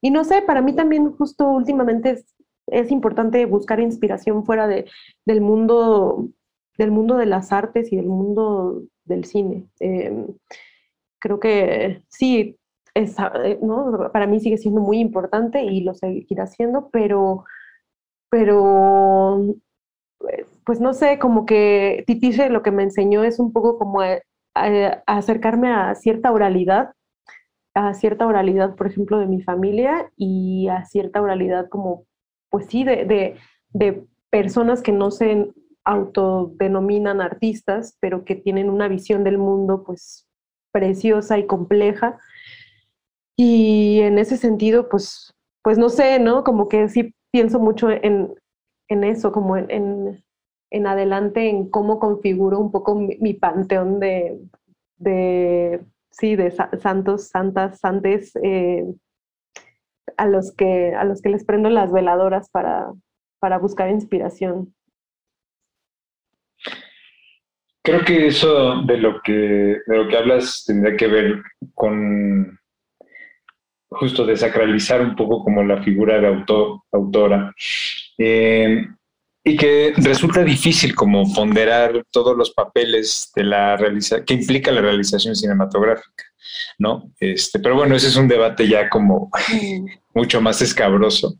y, 0.00 0.10
no 0.10 0.24
sé, 0.24 0.42
para 0.42 0.60
mí 0.60 0.74
también 0.74 1.12
justo 1.12 1.48
últimamente 1.50 2.24
es 2.66 2.90
importante 2.90 3.44
buscar 3.46 3.80
inspiración 3.80 4.44
fuera 4.44 4.66
de, 4.66 4.86
del, 5.26 5.40
mundo, 5.40 6.28
del 6.78 6.90
mundo 6.90 7.16
de 7.16 7.26
las 7.26 7.52
artes 7.52 7.92
y 7.92 7.96
del 7.96 8.06
mundo 8.06 8.82
del 9.04 9.24
cine. 9.24 9.68
Em, 9.80 10.26
creo 11.20 11.40
que 11.40 12.02
sí, 12.08 12.58
eh, 12.94 13.58
¿no? 13.62 14.10
para 14.12 14.26
mí 14.26 14.40
sigue 14.40 14.58
siendo 14.58 14.80
muy 14.80 14.98
importante 14.98 15.62
y 15.62 15.82
lo 15.82 15.94
seguirá 15.94 16.46
siendo, 16.46 16.90
pero, 16.90 17.44
pero 18.30 19.56
pues 20.64 20.80
no 20.80 20.94
sé, 20.94 21.18
como 21.18 21.46
que 21.46 22.04
Titiche 22.06 22.48
lo 22.50 22.62
que 22.62 22.70
me 22.70 22.84
enseñó 22.84 23.24
es 23.24 23.38
un 23.38 23.52
poco 23.52 23.78
como 23.78 24.00
acercarme 25.06 25.72
a 25.72 25.94
cierta 25.94 26.30
oralidad, 26.32 26.92
a 27.74 27.94
cierta 27.94 28.26
oralidad, 28.26 28.76
por 28.76 28.86
ejemplo, 28.86 29.18
de 29.18 29.26
mi 29.26 29.42
familia 29.42 30.10
y 30.16 30.68
a 30.68 30.84
cierta 30.84 31.20
oralidad 31.22 31.68
como 31.68 32.04
pues 32.52 32.66
sí, 32.66 32.84
de, 32.84 33.38
personas 34.30 34.82
que 34.82 34.92
no 34.92 35.10
se 35.10 35.50
autodenominan 35.84 37.20
artistas, 37.22 37.96
pero 37.98 38.24
que 38.24 38.36
tienen 38.36 38.68
una 38.68 38.88
visión 38.88 39.24
del 39.24 39.38
mundo 39.38 39.84
pues 39.84 40.28
preciosa 40.70 41.38
y 41.38 41.46
compleja. 41.46 42.18
Y 43.36 44.00
en 44.00 44.18
ese 44.18 44.36
sentido, 44.36 44.90
pues, 44.90 45.34
pues 45.62 45.78
no 45.78 45.88
sé, 45.88 46.18
¿no? 46.18 46.44
Como 46.44 46.68
que 46.68 46.90
sí 46.90 47.14
pienso 47.30 47.58
mucho 47.58 47.90
en, 47.90 48.34
en 48.88 49.04
eso, 49.04 49.32
como 49.32 49.56
en, 49.56 50.22
en, 50.70 50.86
adelante, 50.86 51.48
en 51.48 51.70
cómo 51.70 51.98
configuro 51.98 52.58
un 52.58 52.70
poco 52.70 52.94
mi, 52.94 53.34
panteón 53.34 53.98
de, 53.98 54.38
de, 54.98 55.80
sí, 56.10 56.36
de 56.36 56.50
santos, 56.50 57.28
santas, 57.28 57.80
santes, 57.80 58.36
eh, 58.42 58.84
a, 60.16 60.26
los 60.26 60.54
que, 60.54 60.94
a 60.94 61.04
los 61.04 61.20
que 61.22 61.30
les 61.30 61.44
prendo 61.44 61.70
las 61.70 61.92
veladoras 61.92 62.48
para, 62.50 62.92
para 63.40 63.58
buscar 63.58 63.90
inspiración. 63.90 64.74
Creo 67.84 68.04
que 68.04 68.28
eso 68.28 68.82
de 68.82 68.96
lo 68.96 69.20
que, 69.22 69.32
de 69.86 69.96
lo 69.96 70.08
que 70.08 70.16
hablas 70.16 70.64
tendría 70.64 70.96
que 70.96 71.08
ver 71.08 71.42
con 71.74 72.58
justo 73.90 74.24
desacralizar 74.24 75.00
un 75.00 75.16
poco 75.16 75.42
como 75.44 75.62
la 75.62 75.82
figura 75.82 76.20
de 76.20 76.28
autor, 76.28 76.80
autora. 76.92 77.54
Eh, 78.18 78.86
y 79.44 79.56
que 79.56 79.92
resulta 79.96 80.44
difícil 80.44 80.94
como 80.94 81.32
ponderar 81.34 82.04
todos 82.10 82.36
los 82.36 82.52
papeles 82.52 83.32
de 83.34 83.44
la 83.44 83.76
realiza 83.76 84.24
que 84.24 84.34
implica 84.34 84.70
la 84.70 84.80
realización 84.80 85.34
cinematográfica, 85.34 86.24
¿no? 86.78 87.12
Este, 87.18 87.58
pero 87.58 87.74
bueno, 87.74 87.96
ese 87.96 88.08
es 88.08 88.16
un 88.16 88.28
debate 88.28 88.68
ya 88.68 88.88
como. 88.88 89.30
mucho 90.14 90.40
más 90.40 90.60
escabroso. 90.62 91.36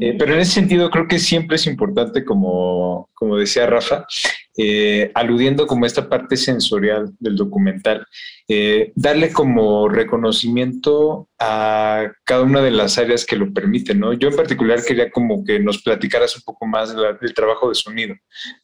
Eh, 0.00 0.14
pero 0.18 0.34
en 0.34 0.40
ese 0.40 0.52
sentido 0.52 0.90
creo 0.90 1.08
que 1.08 1.18
siempre 1.18 1.56
es 1.56 1.66
importante, 1.66 2.24
como, 2.24 3.10
como 3.14 3.36
decía 3.36 3.66
Rafa, 3.66 4.06
eh, 4.54 5.10
aludiendo 5.14 5.66
como 5.66 5.86
esta 5.86 6.10
parte 6.10 6.36
sensorial 6.36 7.10
del 7.18 7.36
documental, 7.36 8.06
eh, 8.46 8.92
darle 8.94 9.32
como 9.32 9.88
reconocimiento 9.88 11.30
a 11.38 12.12
cada 12.24 12.42
una 12.42 12.60
de 12.60 12.70
las 12.70 12.98
áreas 12.98 13.24
que 13.24 13.36
lo 13.36 13.50
permiten, 13.50 14.00
¿no? 14.00 14.12
Yo 14.12 14.28
en 14.28 14.36
particular 14.36 14.84
quería 14.84 15.10
como 15.10 15.42
que 15.42 15.58
nos 15.58 15.82
platicaras 15.82 16.36
un 16.36 16.42
poco 16.42 16.66
más 16.66 16.94
del 16.94 17.32
trabajo 17.32 17.70
de 17.70 17.74
sonido 17.74 18.14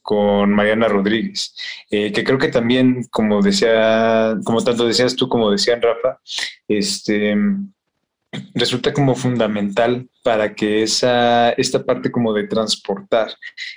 con 0.02 0.50
Mariana 0.52 0.88
Rodríguez, 0.88 1.54
eh, 1.90 2.12
que 2.12 2.22
creo 2.22 2.38
que 2.38 2.48
también, 2.48 3.04
como 3.10 3.40
decía, 3.40 4.36
como 4.44 4.62
tanto 4.62 4.86
decías 4.86 5.16
tú 5.16 5.26
como 5.26 5.50
decían 5.50 5.80
Rafa, 5.80 6.18
este 6.68 7.34
resulta 8.54 8.92
como 8.92 9.14
fundamental 9.14 10.08
para 10.22 10.54
que 10.54 10.82
esa, 10.82 11.50
esta 11.50 11.84
parte 11.84 12.10
como 12.10 12.32
de 12.32 12.46
transportar 12.46 13.30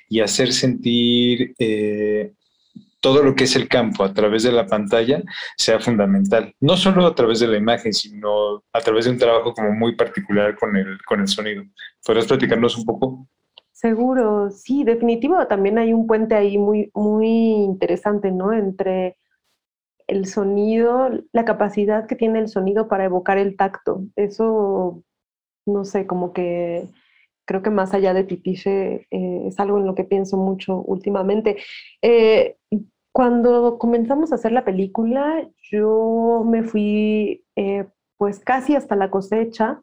y 0.10 0.20
hacer 0.20 0.52
sentir 0.52 1.54
eh, 1.58 2.34
todo 3.00 3.24
lo 3.24 3.36
que 3.36 3.46
es 3.46 3.56
el 3.56 3.68
campo 3.68 4.04
a 4.04 4.14
través 4.14 4.44
de 4.44 4.52
la 4.52 4.68
pantalla 4.68 5.24
sea 5.58 5.80
fundamental. 5.80 6.54
No 6.60 6.78
solo 6.78 7.06
a 7.08 7.16
través 7.16 7.40
de 7.40 7.48
la 7.48 7.58
imagen, 7.58 7.94
sino 7.94 8.64
a 8.72 8.80
través 8.80 9.06
de 9.06 9.12
un 9.12 9.18
trabajo 9.18 9.54
como 9.54 9.72
muy 9.72 9.96
particular 9.96 10.56
con 10.56 10.76
el, 10.76 10.98
con 11.06 11.20
el 11.20 11.28
sonido. 11.28 11.64
¿Podrías 12.06 12.28
platicarnos 12.28 12.78
un 12.78 12.86
poco? 12.86 13.28
Seguro, 13.72 14.52
sí, 14.52 14.84
definitivo. 14.84 15.48
También 15.48 15.80
hay 15.80 15.94
un 15.94 16.06
puente 16.06 16.36
ahí 16.36 16.58
muy, 16.60 16.92
muy 16.94 17.28
interesante, 17.64 18.32
¿no? 18.32 18.54
Entre 18.54 19.18
el 20.12 20.26
sonido, 20.26 21.10
la 21.32 21.46
capacidad 21.46 22.06
que 22.06 22.18
tiene 22.18 22.40
el 22.40 22.50
sonido 22.50 22.90
para 22.90 23.06
evocar 23.06 23.38
el 23.38 23.56
tacto. 23.56 24.04
Eso, 24.18 25.04
no 25.66 25.86
sé, 25.86 26.06
como 26.06 26.34
que 26.34 26.86
creo 27.46 27.62
que 27.64 27.70
más 27.70 27.94
allá 27.94 28.14
de 28.14 28.26
Titiche 28.26 29.08
eh, 29.10 29.44
es 29.48 29.60
algo 29.60 29.78
en 29.78 29.86
lo 29.86 29.96
que 29.96 30.04
pienso 30.04 30.36
mucho 30.36 30.82
últimamente. 30.82 31.58
Eh, 32.02 32.58
cuando 33.14 33.78
comenzamos 33.80 34.32
a 34.32 34.36
hacer 34.36 34.52
la 34.52 34.66
película, 34.66 35.48
yo 35.72 36.44
me 36.46 36.64
fui 36.64 37.46
eh, 37.56 37.86
pues 38.18 38.40
casi 38.40 38.76
hasta 38.76 38.98
la 38.98 39.10
cosecha. 39.10 39.82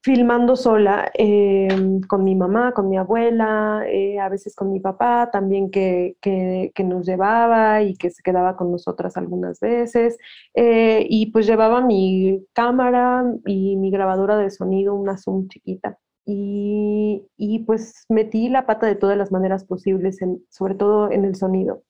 Filmando 0.00 0.54
sola 0.54 1.10
em, 1.14 2.00
con 2.02 2.22
mi 2.22 2.36
mamá, 2.36 2.72
con 2.72 2.88
mi 2.88 2.96
abuela, 2.96 3.82
eh, 3.88 4.18
a 4.20 4.28
veces 4.28 4.54
con 4.54 4.72
mi 4.72 4.78
papá 4.80 5.28
también 5.32 5.70
que, 5.70 6.16
que, 6.20 6.72
nos 6.84 7.04
llevaba 7.04 7.82
y 7.82 7.96
que 7.96 8.10
se 8.10 8.22
quedaba 8.22 8.56
con 8.56 8.70
nosotras 8.70 9.16
algunas 9.16 9.58
veces. 9.60 10.16
Eh, 10.54 11.04
y 11.08 11.32
pues 11.32 11.46
llevaba 11.46 11.80
mi 11.80 12.46
cámara 12.52 13.24
y 13.44 13.76
mi 13.76 13.90
grabadora 13.90 14.36
de 14.38 14.50
sonido, 14.50 14.94
una 14.94 15.18
Zoom 15.18 15.48
chiquita. 15.48 15.98
Y, 16.24 17.24
y 17.36 17.60
pues 17.60 18.04
metí 18.08 18.48
la 18.48 18.66
pata 18.66 18.86
de 18.86 18.94
todas 18.94 19.18
las 19.18 19.32
maneras 19.32 19.64
posibles, 19.64 20.18
sobre 20.50 20.74
todo 20.76 21.10
en 21.10 21.24
el 21.24 21.34
sonido. 21.34 21.82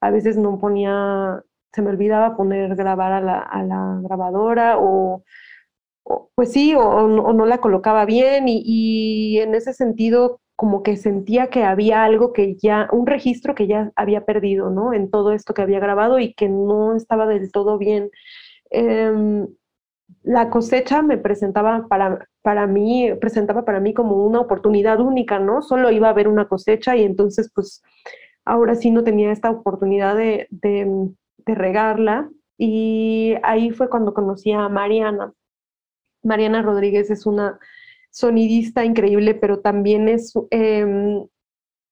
A 0.00 0.10
veces 0.10 0.36
no 0.36 0.58
ponía, 0.58 1.42
se 1.72 1.82
me 1.82 1.90
olvidaba 1.90 2.36
poner 2.36 2.76
grabar 2.76 3.12
a 3.12 3.20
la, 3.20 3.38
a 3.40 3.62
la 3.64 4.00
grabadora 4.02 4.76
o 4.78 5.24
pues 6.34 6.52
sí, 6.52 6.74
o, 6.74 7.08
no 7.08 7.46
la 7.46 7.58
colocaba 7.58 8.04
bien 8.04 8.44
y, 8.48 9.38
en 9.40 9.54
ese 9.54 9.72
sentido 9.72 10.40
como 10.54 10.82
que 10.82 10.96
sentía 10.96 11.48
que 11.48 11.64
había 11.64 12.04
algo 12.04 12.32
que 12.32 12.56
ya, 12.56 12.88
un 12.92 13.06
registro 13.06 13.54
que 13.54 13.66
ya 13.66 13.92
había 13.96 14.24
perdido, 14.24 14.70
¿no? 14.70 14.94
En 14.94 15.10
todo 15.10 15.32
esto 15.32 15.52
que 15.52 15.62
había 15.62 15.80
grabado 15.80 16.18
y 16.18 16.32
que 16.34 16.48
no 16.48 16.96
estaba 16.96 17.26
del 17.26 17.52
todo 17.52 17.76
bien. 17.76 18.10
Em, 18.70 19.48
la 20.22 20.50
cosecha 20.50 21.02
me 21.02 21.18
presentaba 21.18 21.86
para, 21.88 22.26
para 22.42 22.66
mí, 22.66 23.10
presentaba 23.20 23.64
para 23.64 23.80
mí 23.80 23.92
como 23.94 24.24
una 24.24 24.40
oportunidad 24.40 25.00
única, 25.00 25.38
¿no? 25.38 25.62
Solo 25.62 25.90
iba 25.90 26.08
a 26.08 26.10
haber 26.10 26.28
una 26.28 26.48
cosecha 26.48 26.96
y 26.96 27.02
entonces 27.04 27.50
pues 27.54 27.82
ahora 28.44 28.74
sí 28.76 28.90
no 28.90 29.04
tenía 29.04 29.32
esta 29.32 29.50
oportunidad 29.50 30.16
de, 30.16 30.46
de, 30.50 31.10
de 31.46 31.54
regarla 31.54 32.30
y 32.58 33.34
ahí 33.42 33.70
fue 33.70 33.90
cuando 33.90 34.14
conocí 34.14 34.52
a 34.52 34.68
Mariana. 34.68 35.34
Mariana 36.26 36.62
Rodríguez 36.62 37.10
es 37.10 37.24
una 37.24 37.58
sonidista 38.10 38.84
increíble, 38.84 39.34
pero 39.34 39.60
también 39.60 40.08
es, 40.08 40.32
em, 40.50 41.26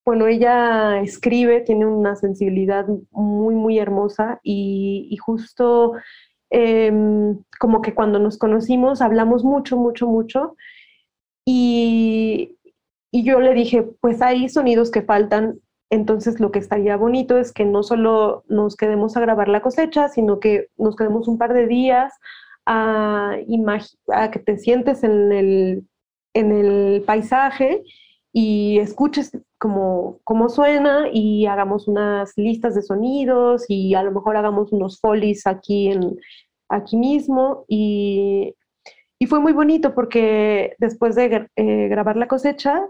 bueno, 0.04 0.26
ella 0.26 1.00
escribe, 1.00 1.60
tiene 1.60 1.86
una 1.86 2.16
sensibilidad 2.16 2.86
muy, 3.10 3.54
muy 3.54 3.78
hermosa 3.78 4.40
y, 4.42 5.16
justo 5.24 5.92
em, 6.50 7.38
como 7.58 7.82
que 7.82 7.94
cuando 7.94 8.18
nos 8.18 8.38
conocimos 8.38 9.00
hablamos 9.00 9.44
mucho, 9.44 9.76
mucho, 9.76 10.06
mucho 10.06 10.56
y, 11.44 12.58
y 13.10 13.24
yo 13.24 13.40
le 13.40 13.54
dije, 13.54 13.82
pues 14.00 14.22
hay 14.22 14.48
sonidos 14.48 14.90
que 14.90 15.02
faltan, 15.02 15.60
entonces 15.90 16.40
lo 16.40 16.50
que 16.50 16.58
estaría 16.58 16.96
bonito 16.96 17.38
es 17.38 17.52
que 17.52 17.64
no 17.64 17.82
solo 17.82 18.44
nos 18.48 18.76
quedemos 18.76 19.16
a 19.16 19.20
grabar 19.20 19.48
la 19.48 19.62
cosecha, 19.62 20.08
sino 20.08 20.40
que 20.40 20.68
nos 20.76 20.96
quedemos 20.96 21.28
un 21.28 21.38
par 21.38 21.54
de 21.54 21.66
días 21.66 22.14
a, 22.66 23.36
a 24.12 24.30
que 24.30 24.38
te 24.38 24.58
sientes 24.58 25.04
en 25.04 25.32
el, 25.32 25.88
en 26.34 26.52
el 26.52 27.02
paisaje 27.02 27.82
y 28.32 28.78
escuches 28.78 29.30
cómo, 29.58 30.18
cómo 30.24 30.48
suena 30.48 31.08
y 31.12 31.46
hagamos 31.46 31.86
unas 31.88 32.32
listas 32.36 32.74
de 32.74 32.82
sonidos 32.82 33.64
y 33.68 33.94
a 33.94 34.02
lo 34.02 34.10
mejor 34.10 34.36
hagamos 34.36 34.72
unos 34.72 35.00
folies 35.00 35.46
aquí, 35.46 35.88
en, 35.88 36.16
aquí 36.68 36.96
mismo. 36.96 37.64
Y, 37.68 38.54
y 39.18 39.26
fue 39.26 39.40
muy 39.40 39.52
bonito 39.52 39.94
porque 39.94 40.74
después 40.78 41.14
de 41.14 41.48
eh, 41.56 41.88
grabar 41.88 42.16
la 42.16 42.28
cosecha, 42.28 42.82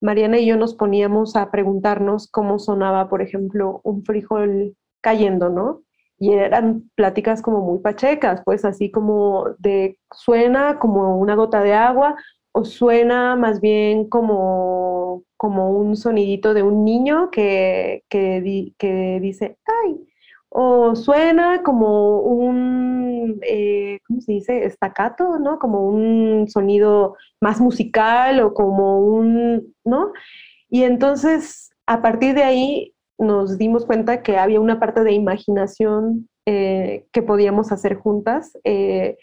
Mariana 0.00 0.38
y 0.38 0.46
yo 0.46 0.56
nos 0.56 0.74
poníamos 0.74 1.34
a 1.34 1.50
preguntarnos 1.50 2.30
cómo 2.30 2.58
sonaba, 2.58 3.08
por 3.08 3.22
ejemplo, 3.22 3.80
un 3.84 4.04
frijol 4.04 4.76
cayendo, 5.00 5.48
¿no? 5.48 5.83
Y 6.18 6.32
eran 6.32 6.90
pláticas 6.94 7.42
como 7.42 7.60
muy 7.60 7.80
pachecas, 7.80 8.42
pues 8.44 8.64
así 8.64 8.90
como 8.90 9.46
de 9.58 9.98
suena 10.12 10.78
como 10.78 11.18
una 11.18 11.34
gota 11.34 11.62
de 11.62 11.74
agua 11.74 12.16
o 12.52 12.64
suena 12.64 13.36
más 13.36 13.60
bien 13.60 14.08
como, 14.08 15.24
como 15.36 15.70
un 15.70 15.96
sonidito 15.96 16.54
de 16.54 16.62
un 16.62 16.84
niño 16.84 17.30
que, 17.30 18.04
que, 18.08 18.72
que 18.78 19.18
dice, 19.20 19.58
ay, 19.84 19.98
o 20.56 20.94
suena 20.94 21.64
como 21.64 22.20
un, 22.20 23.40
eh, 23.42 23.98
¿cómo 24.06 24.20
se 24.20 24.32
dice? 24.34 24.64
Estacato, 24.66 25.40
¿no? 25.40 25.58
Como 25.58 25.88
un 25.88 26.46
sonido 26.48 27.16
más 27.40 27.60
musical 27.60 28.38
o 28.40 28.54
como 28.54 29.00
un, 29.00 29.74
¿no? 29.84 30.12
Y 30.70 30.84
entonces, 30.84 31.74
a 31.86 32.00
partir 32.02 32.36
de 32.36 32.44
ahí, 32.44 32.93
nos 33.18 33.58
dimos 33.58 33.86
cuenta 33.86 34.22
que 34.22 34.36
había 34.36 34.60
una 34.60 34.80
parte 34.80 35.04
de 35.04 35.12
imaginación 35.12 36.28
eh, 36.46 37.06
que 37.12 37.22
podíamos 37.22 37.72
hacer 37.72 37.94
juntas 37.94 38.58
eh, 38.64 39.16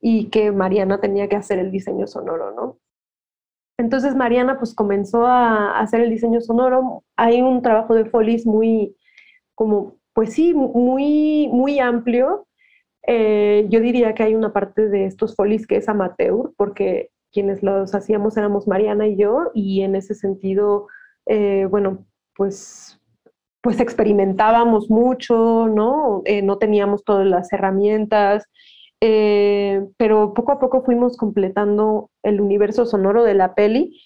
y 0.00 0.28
que 0.28 0.52
Mariana 0.52 1.00
tenía 1.00 1.28
que 1.28 1.36
hacer 1.36 1.58
el 1.58 1.70
diseño 1.70 2.06
sonoro, 2.06 2.52
¿no? 2.54 2.78
Entonces 3.78 4.14
Mariana 4.14 4.58
pues 4.58 4.74
comenzó 4.74 5.26
a 5.26 5.78
hacer 5.78 6.00
el 6.00 6.10
diseño 6.10 6.40
sonoro. 6.40 7.04
Hay 7.16 7.40
un 7.42 7.62
trabajo 7.62 7.94
de 7.94 8.06
Folies 8.06 8.46
muy, 8.46 8.96
como, 9.54 9.96
pues 10.12 10.32
sí, 10.32 10.54
muy, 10.54 11.48
muy 11.48 11.78
amplio. 11.78 12.46
Eh, 13.06 13.66
yo 13.68 13.80
diría 13.80 14.14
que 14.14 14.22
hay 14.24 14.34
una 14.34 14.52
parte 14.52 14.88
de 14.88 15.06
estos 15.06 15.36
Folies 15.36 15.66
que 15.66 15.76
es 15.76 15.88
amateur, 15.88 16.52
porque 16.56 17.10
quienes 17.32 17.62
los 17.62 17.94
hacíamos 17.94 18.36
éramos 18.36 18.66
Mariana 18.66 19.06
y 19.06 19.16
yo, 19.16 19.50
y 19.54 19.82
en 19.82 19.94
ese 19.94 20.14
sentido 20.14 20.88
bueno, 21.68 22.06
pues, 22.36 22.85
pues 23.66 23.80
experimentábamos 23.80 24.88
mucho, 24.88 25.66
¿no? 25.68 26.22
Eh, 26.24 26.40
no 26.40 26.58
teníamos 26.58 27.04
todas 27.04 27.26
las 27.26 27.52
herramientas, 27.52 28.44
pero 29.00 30.34
poco 30.34 30.52
a 30.52 30.58
poco 30.58 30.82
fuimos 30.82 31.16
completando 31.16 32.10
el 32.22 32.40
universo 32.40 32.86
sonoro 32.86 33.24
de 33.24 33.34
la 33.34 33.54
peli. 33.54 34.00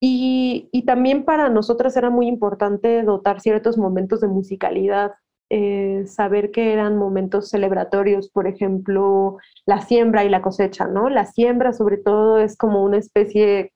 Y, 0.00 0.68
y 0.72 0.84
también 0.84 1.24
para 1.24 1.48
nosotras 1.48 1.96
era 1.96 2.10
muy 2.10 2.26
importante 2.26 3.02
dotar 3.02 3.40
ciertos 3.40 3.78
momentos 3.78 4.20
de 4.20 4.28
musicalidad, 4.28 5.12
eh, 5.54 6.06
saber 6.06 6.50
que 6.50 6.72
eran 6.72 6.96
momentos 6.96 7.50
celebratorios, 7.50 8.30
por 8.30 8.46
ejemplo, 8.46 9.36
la 9.66 9.82
siembra 9.82 10.24
y 10.24 10.30
la 10.30 10.40
cosecha, 10.40 10.86
¿no? 10.86 11.10
La 11.10 11.26
siembra 11.26 11.74
sobre 11.74 11.98
todo 11.98 12.38
es 12.38 12.56
como 12.56 12.82
una 12.82 12.96
especie, 12.96 13.74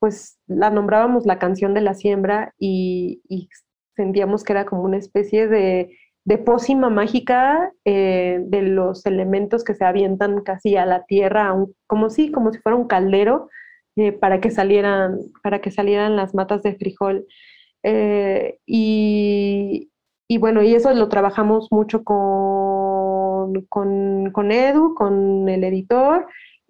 pues 0.00 0.40
la 0.48 0.70
nombrábamos 0.70 1.24
la 1.24 1.38
canción 1.38 1.74
de 1.74 1.80
la 1.80 1.94
siembra 1.94 2.52
y, 2.58 3.22
sentíamos 3.96 4.44
que 4.44 4.52
era 4.52 4.64
como 4.64 4.82
una 4.82 4.96
especie 4.96 5.48
de, 5.48 5.96
de 6.24 6.38
pócima 6.38 6.90
mágica 6.90 7.72
eh, 7.84 8.40
de 8.42 8.62
los 8.62 9.06
elementos 9.06 9.64
que 9.64 9.74
se 9.74 9.84
avientan 9.84 10.42
casi 10.42 10.76
a 10.76 10.86
la 10.86 11.04
tierra, 11.04 11.54
como 11.86 12.10
si, 12.10 12.30
como 12.30 12.52
si 12.52 12.58
fuera 12.60 12.76
un 12.76 12.86
caldero, 12.86 13.48
eh, 13.96 14.12
para, 14.12 14.40
que 14.40 14.50
salieran, 14.50 15.18
para 15.42 15.60
que 15.60 15.70
salieran 15.70 16.16
las 16.16 16.34
matas 16.34 16.62
de 16.62 16.74
frijol. 16.76 17.26
y, 18.66 19.90
y 20.32 20.38
bueno, 20.38 20.62
y 20.62 20.74
eso 20.74 20.94
lo 20.94 21.10
trabajamos 21.10 21.68
mucho 21.70 22.04
con, 22.04 23.66
con, 23.68 24.50
Edu, 24.50 24.94
con 24.94 25.46
el 25.46 25.62
editor, 25.62 26.26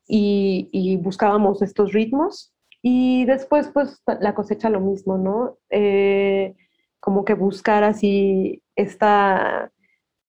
y, 0.09 0.97
buscábamos 1.01 1.63
estos 1.63 1.93
ritmos. 1.93 2.53
Y 2.83 3.25
después, 3.27 3.71
pues, 3.73 4.03
la 4.21 4.35
cosecha 4.35 4.69
lo 4.69 4.81
mismo, 4.81 5.17
¿no? 5.17 5.59
Eh, 5.71 6.57
como 7.03 7.25
que 7.25 7.35
buscar 7.35 7.83
así 7.83 8.63
esta, 8.77 9.73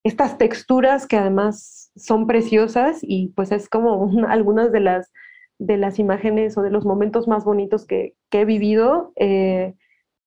estas 0.04 0.40
texturas 0.40 1.06
que 1.06 1.18
además 1.18 1.92
son 1.96 2.26
preciosas 2.26 2.98
y 3.04 3.30
pues 3.36 3.52
es 3.52 3.70
como 3.70 4.10
algunas 4.28 4.72
de 4.72 4.80
las, 4.80 5.14
de 5.60 5.78
las 5.78 6.00
imágenes 6.00 6.58
o 6.58 6.64
de 6.64 6.72
los 6.72 6.84
momentos 6.84 7.28
más 7.28 7.46
bonitos 7.46 7.86
que, 7.86 8.16
he 8.32 8.46
vivido. 8.46 9.14
Eh, 9.18 9.76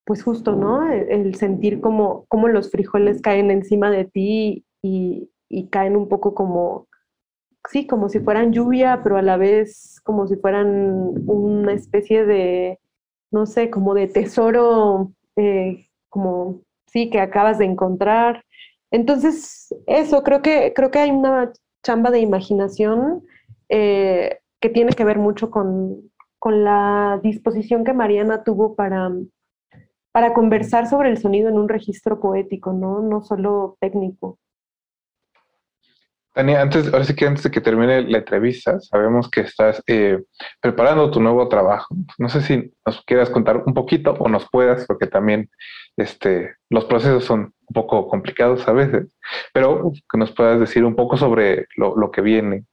pues 0.05 0.23
justo, 0.23 0.55
¿no? 0.55 0.89
E, 0.89 1.13
el, 1.13 1.35
sentir 1.35 1.81
como, 1.81 2.25
como, 2.29 2.47
los 2.47 2.71
frijoles 2.71 3.21
caen 3.21 3.51
encima 3.51 3.91
de 3.91 4.05
ti 4.05 4.65
y, 4.81 5.29
caen 5.69 5.97
un 5.97 6.07
poco 6.07 6.33
como, 6.33 6.87
sí, 7.69 7.87
como 7.87 8.07
si 8.07 8.21
fueran 8.21 8.53
lluvia, 8.53 9.01
pero 9.03 9.17
a 9.17 9.21
la 9.21 9.35
vez 9.35 9.99
como 10.05 10.27
si 10.27 10.37
fueran 10.37 11.13
una 11.27 11.73
especie 11.73 12.25
de, 12.25 12.79
no 13.31 13.45
sé, 13.45 13.69
como 13.69 13.93
de 13.93 14.07
tesoro, 14.07 15.11
eh, 15.35 15.86
como, 16.17 16.61
sí, 16.87 17.09
que 17.09 17.19
acabas 17.19 17.59
de 17.59 17.65
encontrar. 17.65 18.43
Entonces, 18.91 19.73
eso, 19.85 20.23
creo 20.23 20.41
que, 20.41 20.73
creo 20.75 20.89
que 20.91 20.99
hay 20.99 21.11
una 21.11 21.51
chamba 21.83 22.09
de 22.09 22.19
imaginación 22.19 23.23
eh, 23.69 24.39
que 24.59 24.69
tiene 24.69 24.93
que 24.93 25.03
ver 25.03 25.19
mucho 25.19 25.51
con, 25.51 26.11
con 26.39 26.63
la 26.63 27.19
disposición 27.21 27.83
que 27.83 27.93
Mariana 27.93 28.43
tuvo 28.43 28.75
para 28.75 29.11
para 30.17 30.33
conversar 30.33 30.89
sobre 30.89 31.11
el 31.11 31.19
sonido 31.19 31.47
en 31.47 31.59
un 31.59 31.69
registro 31.69 32.19
poético, 32.19 32.73
¿no? 32.73 33.03
No 33.03 33.21
solo 33.21 33.77
técnico. 33.79 34.39
Tania, 36.37 36.61
antes, 36.61 36.93
ahora 36.93 37.03
sí 37.03 37.15
que 37.15 37.25
antes 37.25 37.41
de 37.41 37.49
que 37.49 37.61
termine 37.61 38.03
la 38.03 38.19
entrevista, 38.19 38.79
sabemos 38.79 39.27
que 39.27 39.41
estás 39.41 39.81
eh, 39.87 40.23
preparando 40.61 41.09
tu 41.09 41.19
nuevo 41.19 41.49
trabajo. 41.49 41.95
No 42.19 42.29
sé 42.29 42.41
si 42.41 42.71
nos 42.85 43.01
quieras 43.05 43.31
contar 43.31 43.63
un 43.65 43.73
poquito 43.73 44.11
o 44.19 44.29
nos 44.29 44.47
puedas, 44.51 44.85
porque 44.85 45.07
también 45.07 45.49
este, 45.97 46.53
los 46.69 46.85
procesos 46.85 47.23
son 47.23 47.55
un 47.67 47.73
poco 47.73 48.07
complicados 48.07 48.67
a 48.67 48.73
veces, 48.73 49.07
pero 49.51 49.91
que 49.91 50.17
nos 50.19 50.31
puedas 50.31 50.59
decir 50.59 50.85
un 50.85 50.95
poco 50.95 51.17
sobre 51.17 51.65
lo, 51.75 52.11
que 52.11 52.21
viene 52.21 52.65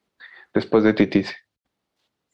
después 0.52 0.84
de 0.84 0.92
Titice. 0.92 1.34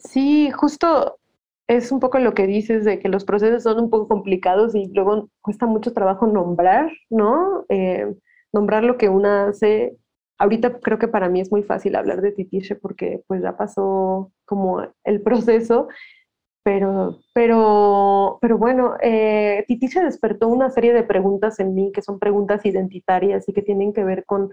Sí, 0.01 0.51
justo 0.51 1.21
es 1.69 1.93
un 1.93 2.01
poco 2.01 2.19
lo 2.19 2.35
que 2.35 2.49
dices 2.49 2.85
de 2.85 2.99
que 2.99 3.09
los 3.09 3.25
procesos 3.25 3.62
son 3.62 3.79
un 3.79 3.88
poco 3.88 4.09
complicados 4.09 4.75
y 4.75 4.90
luego 4.93 5.31
cuesta 5.40 5.66
mucho 5.66 5.93
trabajo 5.93 6.27
nombrar, 6.27 6.90
¿no? 7.09 7.66
Eh, 7.69 8.12
nombrar 8.53 8.83
lo 8.83 8.97
que 8.97 9.09
una 9.09 9.51
hace. 9.51 9.97
Ahorita 10.40 10.81
creo 10.81 10.98
que 10.98 11.09
para 11.09 11.29
mí 11.29 11.40
es 11.40 11.53
muy 11.53 11.62
fácil 11.62 11.94
hablar 11.96 12.22
de 12.22 12.33
Titiche 12.33 12.74
porque 12.74 13.22
pues 13.26 13.42
ya 13.42 13.57
pasó 13.57 14.33
como 14.44 14.83
el 15.05 15.22
proceso, 15.22 15.88
pero, 16.64 17.20
pero, 17.35 18.38
pero 18.40 18.59
bueno, 18.59 18.94
eh, 19.03 19.64
despertó 19.68 20.48
una 20.48 20.70
serie 20.70 20.92
de 20.92 21.03
preguntas 21.03 21.61
en 21.61 21.74
mí 21.74 21.92
que 21.92 22.03
son 22.03 22.18
preguntas 22.18 22.64
identitarias 22.64 23.48
y 23.48 23.53
que 23.53 23.62
tienen 23.62 23.92
que 23.92 24.05
ver 24.05 24.24
con 24.24 24.50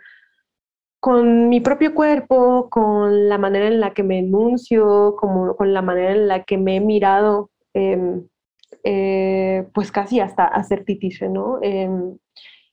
con 1.00 1.48
mi 1.48 1.62
propio 1.62 1.94
cuerpo, 1.94 2.70
con 2.70 3.30
la 3.30 3.38
manera 3.38 3.68
en 3.68 3.80
la 3.80 3.94
que 3.94 4.04
me 4.04 4.20
enuncio, 4.20 5.16
con 5.16 5.74
la 5.74 5.82
manera 5.82 6.12
en 6.12 6.28
la 6.28 6.44
que 6.44 6.58
me 6.58 6.78
he 6.78 6.80
mirado, 6.82 7.52
em, 7.74 8.28
eh, 8.84 9.68
pues 9.74 9.92
casi 9.92 10.20
hasta 10.20 10.46
hacer 10.46 10.84
titiche, 10.86 11.30
¿no? 11.30 11.60
Em, 11.62 12.18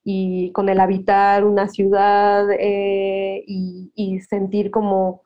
y 0.05 0.53
con 0.53 0.69
el 0.69 0.81
habitar 0.81 1.45
una 1.45 1.67
ciudad 1.69 2.47
eh, 2.59 3.43
y, 3.47 4.21
sentir 4.29 4.71
como 4.71 5.23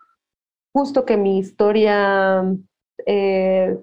justo 0.73 1.05
que 1.05 1.17
mi 1.17 1.39
historia 1.39 2.45
eh, 3.07 3.77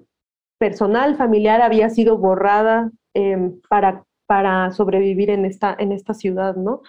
personal, 0.58 1.16
familiar, 1.16 1.60
había 1.60 1.90
sido 1.90 2.16
borrada 2.16 2.90
em, 3.14 3.60
para, 3.68 4.04
para 4.26 4.70
sobrevivir 4.72 5.30
en 5.30 5.44
esta, 5.44 5.76
en 5.78 5.92
esta 5.92 6.14
ciudad, 6.14 6.56
¿no? 6.56 6.82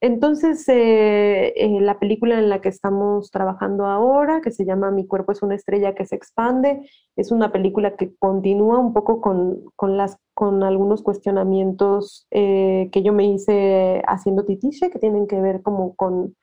Entonces, 0.00 0.68
eh, 0.68 1.52
eh, 1.56 1.80
la 1.80 1.98
película 1.98 2.38
en 2.38 2.48
la 2.48 2.60
que 2.60 2.68
estamos 2.68 3.32
trabajando 3.32 3.86
ahora, 3.86 4.40
que 4.40 4.52
se 4.52 4.64
llama 4.64 4.92
Mi 4.92 5.06
cuerpo 5.06 5.32
es 5.32 5.42
una 5.42 5.56
estrella 5.56 5.94
que 5.96 6.06
se 6.06 6.14
expande, 6.14 6.88
es 7.16 7.32
una 7.32 7.50
película 7.50 7.96
que 7.96 8.14
continúa 8.16 8.78
un 8.78 8.92
poco 8.92 9.20
con, 9.20 9.96
las, 9.96 10.18
con 10.34 10.62
algunos 10.62 11.02
cuestionamientos 11.02 12.28
eh, 12.30 12.90
que 12.92 13.02
yo 13.02 13.12
me 13.12 13.26
hice 13.26 14.02
haciendo 14.06 14.44
titiche, 14.44 14.90
que 14.90 15.00
tienen 15.00 15.26
que 15.26 15.40
ver 15.40 15.62
como 15.62 15.96
con, 15.96 16.36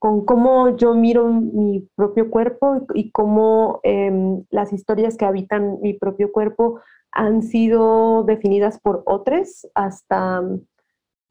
con 0.00 0.24
cómo 0.24 0.76
yo 0.76 0.94
miro 0.96 1.28
mi 1.28 1.88
propio 1.94 2.28
cuerpo 2.28 2.86
y, 2.92 3.12
cómo 3.12 3.78
em, 3.84 4.44
las 4.50 4.72
historias 4.72 5.16
que 5.16 5.26
habitan 5.26 5.78
mi 5.80 5.94
propio 5.94 6.32
cuerpo 6.32 6.80
han 7.12 7.42
sido 7.42 8.24
definidas 8.24 8.80
por 8.80 9.04
otros 9.06 9.68
hasta 9.74 10.42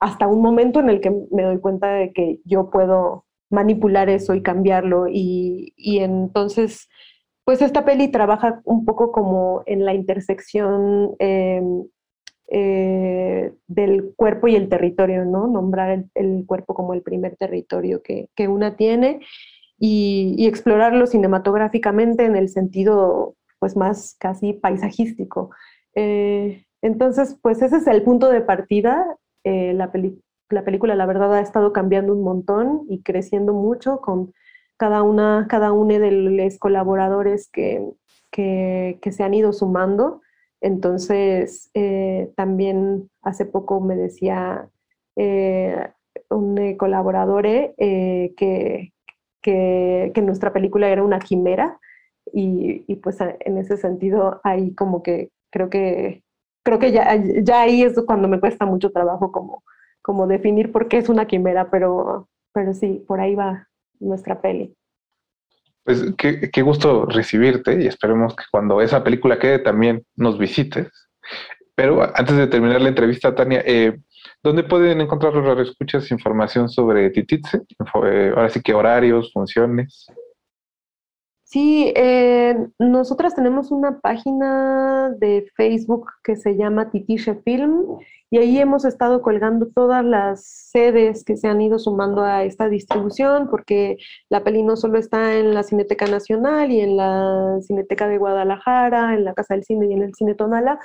hasta 0.05 0.27
un 0.27 0.39
momento 0.39 0.79
en 0.79 0.89
el 0.89 1.01
que 1.01 1.09
me 1.31 1.41
doy 1.41 1.59
cuenta 1.59 1.87
de 1.87 2.13
que 2.13 2.39
yo 2.45 2.69
puedo 2.69 3.25
manipular 3.49 4.07
eso 4.07 4.35
y 4.35 4.43
cambiarlo. 4.43 5.07
Y, 5.07 5.73
entonces, 5.77 6.87
pues 7.43 7.63
esta 7.63 7.85
peli 7.85 8.09
trabaja 8.09 8.61
un 8.65 8.85
poco 8.85 9.11
como 9.11 9.63
en 9.65 9.83
la 9.83 9.95
intersección 9.95 11.15
em, 11.17 11.87
eh, 12.49 13.51
del 13.65 14.13
cuerpo 14.15 14.47
y 14.47 14.55
el 14.55 14.69
territorio, 14.69 15.25
¿no? 15.25 15.47
Nombrar 15.47 16.05
el, 16.13 16.45
cuerpo 16.45 16.75
como 16.75 16.93
el 16.93 17.01
primer 17.01 17.35
territorio 17.35 18.03
que, 18.03 18.29
una 18.47 18.75
tiene 18.75 19.21
y, 19.79 20.45
explorarlo 20.45 21.07
cinematográficamente 21.07 22.25
en 22.25 22.35
el 22.35 22.49
sentido 22.49 23.35
pues 23.57 23.75
más 23.75 24.15
casi 24.19 24.53
paisajístico. 24.53 25.49
Eh, 25.95 26.63
entonces, 26.83 27.39
pues 27.41 27.63
ese 27.63 27.77
es 27.77 27.87
el 27.87 28.03
punto 28.03 28.29
de 28.29 28.41
partida 28.41 29.03
eh, 29.45 29.73
la, 29.75 29.91
película, 29.91 30.95
la 30.95 31.05
verdad, 31.05 31.35
ha 31.35 31.39
estado 31.39 31.71
cambiando 31.71 32.13
un 32.13 32.23
montón 32.23 32.81
y 32.89 33.03
creciendo 33.03 33.53
mucho 33.53 34.01
con 34.01 34.33
cada 34.75 35.03
una, 35.03 35.45
cada 35.47 35.71
uno 35.71 35.99
de 35.99 36.11
los 36.11 36.57
colaboradores 36.57 37.47
que, 37.51 37.87
que, 38.31 38.99
se 39.11 39.23
han 39.23 39.35
ido 39.35 39.53
sumando. 39.53 40.21
Entonces, 40.61 41.69
eh, 41.75 42.33
también 42.35 43.11
hace 43.21 43.45
poco 43.45 43.79
me 43.81 43.95
decía 43.95 44.67
eh, 45.15 45.91
un 46.29 46.75
colaborador 46.75 47.43
que, 47.45 48.91
que, 49.41 50.21
nuestra 50.23 50.51
película 50.53 50.89
era 50.89 51.03
una 51.03 51.19
quimera 51.19 51.79
y, 52.33 52.83
y, 52.87 52.95
pues 52.95 53.19
en 53.21 53.59
ese 53.59 53.77
sentido 53.77 54.41
ahí 54.43 54.73
como 54.73 55.03
que 55.03 55.29
creo 55.51 55.69
que 55.69 56.24
creo 56.65 56.79
que 56.79 56.91
ya, 56.91 57.15
ya 57.43 57.61
ahí 57.61 57.83
es 57.83 57.93
cuando 58.05 58.27
me 58.27 58.39
cuesta 58.39 58.65
mucho 58.65 58.91
trabajo 58.91 59.31
como, 59.31 59.63
como 60.01 60.27
definir 60.27 60.71
por 60.71 60.87
qué 60.87 60.97
es 60.97 61.07
una 61.07 61.27
quimera, 61.27 61.69
pero, 61.69 62.27
pero 62.53 62.73
sí, 62.73 63.05
por 63.07 63.21
ahí 63.21 63.35
va 63.35 63.69
nuestra 63.99 64.41
peli. 64.41 64.75
Pues 65.83 66.03
qué, 66.17 66.49
qué 66.51 66.61
gusto 66.63 67.05
recibirte 67.05 67.81
y 67.81 67.85
esperemos 67.85 68.35
que 68.35 68.43
cuando 68.51 68.81
esa 68.81 69.03
película 69.03 69.37
quede 69.37 69.59
también 69.59 70.03
nos 70.15 70.39
visites. 70.39 70.89
Pero 71.75 72.01
antes 72.17 72.35
de 72.35 72.47
terminar 72.47 72.81
la 72.81 72.89
entrevista, 72.89 73.35
Tania, 73.35 73.61
eh, 73.63 73.99
¿dónde 74.41 74.63
pueden 74.63 75.01
encontrar 75.01 75.33
los 75.33 75.69
escuchas 75.69 76.09
información 76.09 76.67
sobre 76.67 77.11
Tititze? 77.11 77.61
Eh, 78.05 78.33
ahora 78.35 78.49
sí 78.49 78.61
que 78.61 78.73
horarios, 78.73 79.31
funciones. 79.31 80.07
Sí, 81.55 81.93
eh, 81.95 82.53
nosotras 82.79 83.33
tenemos 83.33 83.71
una 83.71 84.01
página 84.01 85.09
de 85.17 85.49
Facebook 85.55 86.11
que 86.21 86.35
se 86.35 86.57
llama 86.57 86.91
Titishe 86.91 87.35
Film 87.45 87.97
y 88.29 88.39
ahí 88.39 88.59
hemos 88.59 88.83
estado 88.83 89.21
colgando 89.21 89.69
todas 89.73 90.03
las 90.03 90.43
sedes 90.43 91.23
que 91.23 91.37
se 91.37 91.47
han 91.47 91.61
ido 91.61 91.79
sumando 91.79 92.23
a 92.23 92.43
esta 92.43 92.67
distribución 92.67 93.47
porque 93.49 93.95
la 94.27 94.43
peli 94.43 94.63
no 94.63 94.75
solo 94.75 94.99
está 94.99 95.35
en 95.35 95.53
la 95.53 95.63
Cineteca 95.63 96.07
Nacional 96.07 96.73
y 96.73 96.81
en 96.81 96.97
la 96.97 97.57
Cineteca 97.61 98.09
de 98.09 98.17
Guadalajara, 98.17 99.13
en 99.13 99.23
la 99.23 99.33
Casa 99.33 99.53
del 99.53 99.63
Cine 99.63 99.87
y 99.87 99.93
en 99.93 100.01
el 100.01 100.13
Cine 100.13 100.35
Tonala, 100.35 100.77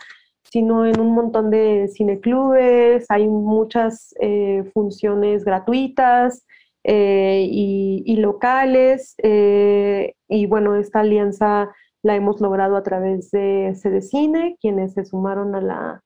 sino 0.52 0.86
en 0.86 1.00
un 1.00 1.12
montón 1.16 1.50
de 1.50 1.90
cineclubes, 1.92 3.06
hay 3.08 3.26
muchas 3.26 4.14
eh, 4.20 4.70
funciones 4.72 5.44
gratuitas 5.44 6.46
eh, 6.84 7.46
y, 7.50 8.16
locales. 8.16 9.14
Eh, 9.22 10.14
y 10.28 10.46
bueno, 10.46 10.76
esta 10.76 11.00
alianza 11.00 11.70
la 12.02 12.16
hemos 12.16 12.40
logrado 12.40 12.76
a 12.76 12.82
través 12.82 13.30
de 13.30 14.02
Cine, 14.02 14.56
quienes 14.60 14.94
se 14.94 15.04
sumaron 15.04 15.54
a 15.54 15.60
la, 15.60 16.02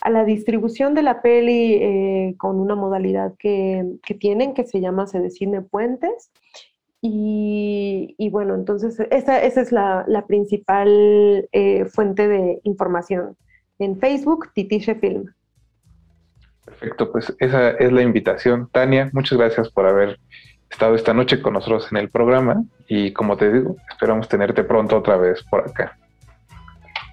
a 0.00 0.10
la 0.10 0.24
distribución 0.24 0.94
de 0.94 1.02
la 1.02 1.22
peli 1.22 2.34
con 2.38 2.58
una 2.58 2.74
modalidad 2.74 3.34
que, 3.38 3.84
que, 4.02 4.14
tienen 4.14 4.54
que 4.54 4.64
se 4.64 4.80
llama 4.80 5.06
Cine 5.06 5.62
Puentes. 5.62 6.30
Y, 7.00 8.16
y, 8.18 8.30
bueno, 8.30 8.56
entonces 8.56 8.98
esa, 9.12 9.40
esa 9.40 9.60
es 9.60 9.70
la, 9.70 10.04
la 10.08 10.26
principal 10.26 11.48
fuente 11.92 12.26
de 12.26 12.60
información 12.64 13.36
en 13.78 13.98
Facebook, 13.98 14.52
Titishe 14.54 14.96
Film. 14.96 15.26
Perfecto, 16.68 17.10
pues 17.10 17.34
esa 17.38 17.70
es 17.70 17.90
la 17.92 18.02
invitación. 18.02 18.68
Tania, 18.70 19.08
muchas 19.12 19.38
gracias 19.38 19.70
por 19.70 19.86
haber 19.86 20.18
estado 20.70 20.94
esta 20.94 21.14
noche 21.14 21.40
con 21.40 21.54
nosotros 21.54 21.88
en 21.90 21.96
el 21.96 22.10
programa 22.10 22.62
y 22.86 23.12
como 23.12 23.36
te 23.36 23.50
digo, 23.50 23.76
esperamos 23.88 24.28
tenerte 24.28 24.64
pronto 24.64 24.98
otra 24.98 25.16
vez 25.16 25.42
por 25.44 25.60
acá. 25.60 25.96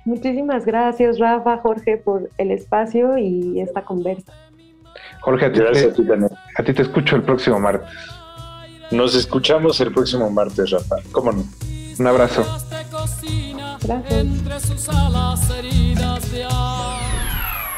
Muchísimas 0.03 0.65
gracias, 0.65 1.17
Rafa, 1.19 1.57
Jorge, 1.57 1.97
por 1.97 2.29
el 2.37 2.51
espacio 2.51 3.17
y 3.17 3.59
esta 3.61 3.83
conversa. 3.83 4.33
Jorge, 5.21 5.45
a 5.45 5.51
ti, 5.51 5.61
a 5.61 6.63
ti 6.63 6.73
te 6.73 6.81
escucho 6.81 7.15
el 7.15 7.23
próximo 7.23 7.59
martes. 7.59 7.89
Nos 8.91 9.15
escuchamos 9.15 9.79
el 9.79 9.91
próximo 9.91 10.29
martes, 10.29 10.69
Rafa. 10.69 10.97
¿Cómo 11.11 11.31
no? 11.31 11.43
Un 11.97 12.07
abrazo. 12.07 12.45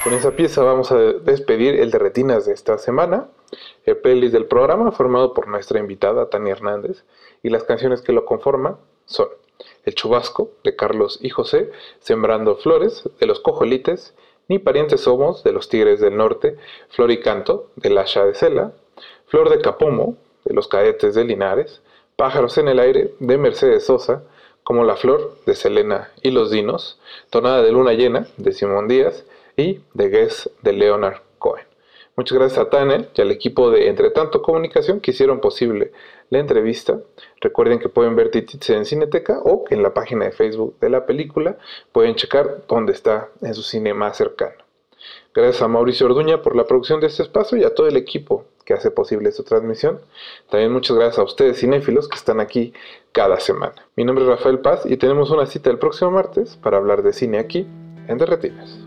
Con 0.08 0.16
esa 0.16 0.32
pieza 0.32 0.64
vamos 0.64 0.90
a 0.94 0.98
despedir 0.98 1.78
el 1.82 1.92
de 1.92 2.00
retinas 2.00 2.46
de 2.46 2.54
esta 2.54 2.78
semana, 2.78 3.28
el 3.84 3.98
playlist 3.98 4.32
del 4.32 4.46
programa 4.46 4.94
formado 4.94 5.34
por 5.34 5.50
nuestra 5.50 5.82
invitada 5.82 6.30
Tania 6.30 6.54
Hernández 6.54 7.04
y 7.44 7.50
las 7.50 7.66
canciones 7.66 8.02
que 8.02 8.14
lo 8.14 8.24
conforman 8.24 8.78
son 9.06 9.28
El 9.84 9.96
Chubasco 9.96 10.52
de 10.64 10.78
Carlos 10.78 11.20
y 11.22 11.30
José, 11.30 11.72
Sembrando 12.00 12.56
Flores 12.56 13.04
de 13.20 13.26
los 13.26 13.42
Cojolites, 13.42 14.16
Ni 14.48 14.60
Parientes 14.60 15.02
Somos 15.02 15.44
de 15.44 15.52
los 15.52 15.68
Tigres 15.68 16.00
del 16.00 16.16
Norte, 16.16 16.56
Flor 16.88 17.12
y 17.12 17.20
Canto 17.20 17.70
de 17.76 17.90
Lasha 17.90 18.24
de 18.24 18.34
Cela, 18.34 18.72
Flor 19.26 19.50
de 19.50 19.60
Capomo 19.60 20.16
de 20.46 20.54
los 20.54 20.70
Cadetes 20.70 21.16
de 21.16 21.26
Linares, 21.26 21.82
Pájaros 22.16 22.58
en 22.58 22.70
el 22.70 22.80
Aire 22.80 23.14
de 23.20 23.38
Mercedes 23.38 23.86
Sosa, 23.86 24.24
como 24.64 24.86
La 24.86 24.96
Flor 24.96 25.36
de 25.46 25.54
Selena 25.54 26.12
y 26.22 26.32
los 26.32 26.50
Dinos, 26.50 26.98
Tonada 27.30 27.62
de 27.62 27.74
Luna 27.74 27.92
Llena 27.92 28.28
de 28.38 28.54
Simón 28.54 28.88
Díaz 28.88 29.26
y 29.58 29.82
The 29.96 30.10
Guess 30.10 30.50
de 30.62 30.72
Leonard 30.72 31.22
Cohen. 31.40 31.66
Muchas 32.16 32.38
gracias 32.38 32.60
a 32.60 32.70
Tanel 32.70 33.10
y 33.14 33.22
al 33.22 33.30
equipo 33.30 33.70
de 33.70 33.90
Entre 33.90 34.10
Tanto 34.10 34.42
Comunicación 34.42 35.02
que 35.02 35.12
hicieron 35.12 35.40
posible 35.40 35.92
la 36.30 36.40
entrevista. 36.40 37.00
Recuerden 37.42 37.80
que 37.80 37.90
pueden 37.90 38.16
ver 38.16 38.32
Titits 38.32 38.70
en 38.72 38.86
Cineteca 38.86 39.40
o 39.44 39.66
en 39.70 39.84
la 39.84 39.94
página 39.94 40.26
de 40.26 40.32
Facebook 40.32 40.80
de 40.80 40.90
la 40.90 41.06
película 41.06 41.58
pueden 41.92 42.16
checar 42.16 42.64
dónde 42.68 42.94
está 42.94 43.30
en 43.42 43.54
su 43.54 43.62
cine 43.62 43.94
más 43.94 44.18
cercano. 44.18 44.56
Gracias 45.34 45.62
a 45.62 45.68
Mauricio 45.68 46.08
Orduña 46.08 46.42
por 46.42 46.56
la 46.56 46.66
producción 46.66 47.00
de 47.00 47.08
este 47.08 47.22
espacio 47.22 47.58
y 47.58 47.64
a 47.64 47.74
todo 47.74 47.88
el 47.88 47.98
equipo 47.98 48.46
que 48.66 48.74
hace 48.74 48.90
posible 48.90 49.30
esta 49.30 49.44
transmisión. 49.44 50.02
También 50.50 50.72
muchas 50.72 50.98
gracias 50.98 51.20
a 51.20 51.24
ustedes 51.24 51.60
cinéfilos 51.60 52.08
que 52.08 52.18
están 52.18 52.40
aquí 52.40 52.74
cada 53.12 53.40
semana. 53.40 53.88
Mi 53.96 54.04
nombre 54.04 54.26
es 54.26 54.30
Rafael 54.30 54.60
Paz 54.60 54.86
y 54.86 54.98
tenemos 54.98 55.30
una 55.30 55.46
cita 55.46 55.70
el 55.70 55.78
próximo 55.78 56.12
martes 56.12 56.58
para 56.58 56.78
hablar 56.78 57.04
de 57.04 57.14
cine 57.14 57.38
aquí 57.38 57.68
en 58.08 58.18
Derretinas. 58.18 58.87